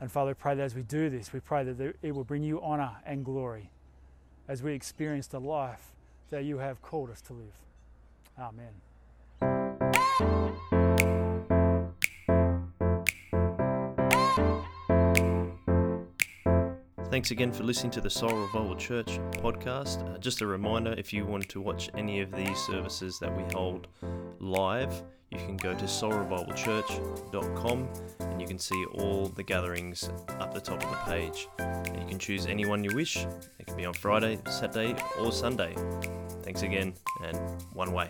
And 0.01 0.13
Father, 0.13 0.33
I 0.33 0.35
pray 0.35 0.55
that 0.57 0.63
as 0.63 0.75
we 0.75 0.83
do 0.83 1.09
this, 1.09 1.33
we 1.33 1.41
pray 1.41 1.65
that 1.65 1.95
it 2.03 2.15
will 2.15 2.25
bring 2.25 2.43
you 2.43 2.61
honour 2.61 2.97
and 3.07 3.25
glory 3.25 3.71
as 4.47 4.63
we 4.63 4.75
experience 4.75 5.29
the 5.29 5.41
life 5.41 5.93
that 6.31 6.45
you 6.45 6.59
have 6.59 6.83
called 6.83 7.11
us 7.11 7.21
to 7.23 7.33
live. 7.33 7.55
Amen. 8.39 8.73
Thanks 17.09 17.31
again 17.31 17.53
for 17.53 17.63
listening 17.63 17.93
to 17.93 18.01
the 18.01 18.11
Soul 18.11 18.37
Revival 18.37 18.77
Church 18.77 19.19
podcast. 19.39 20.07
Uh, 20.07 20.19
just 20.19 20.43
a 20.43 20.47
reminder 20.47 20.93
if 20.99 21.13
you 21.13 21.25
want 21.25 21.49
to 21.49 21.61
watch 21.61 21.89
any 21.97 22.21
of 22.21 22.31
these 22.33 22.59
services 22.59 23.19
that 23.21 23.35
we 23.35 23.43
hold 23.55 23.89
live, 24.39 25.03
you 25.31 25.39
can 25.39 25.57
go 25.57 25.73
to 25.75 25.85
soulrevivalchurch.com 25.85 27.89
and 28.21 28.41
you 28.41 28.47
can 28.47 28.59
see 28.59 28.85
all 28.95 29.27
the 29.27 29.43
gatherings 29.43 30.09
up 30.41 30.55
the 30.55 30.61
top 30.61 30.83
of 30.85 30.91
the 30.91 30.97
page. 31.11 31.49
And 31.59 32.01
you 32.01 32.07
can 32.07 32.19
choose 32.19 32.47
any 32.47 32.67
one 32.67 32.85
you 32.85 32.95
wish. 32.95 33.27
It 33.59 33.67
can 33.67 33.77
be 33.77 33.85
on 33.87 33.95
Friday, 33.95 34.39
Saturday, 34.49 34.95
or 35.21 35.33
Sunday. 35.33 35.75
Thanks 36.43 36.63
again, 36.63 36.95
and 37.25 37.37
one 37.73 37.93
way. 37.93 38.09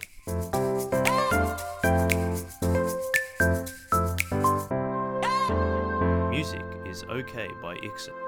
Music 6.31 6.63
is 6.85 7.03
okay 7.05 7.49
by 7.63 7.77
Ixon. 7.83 8.26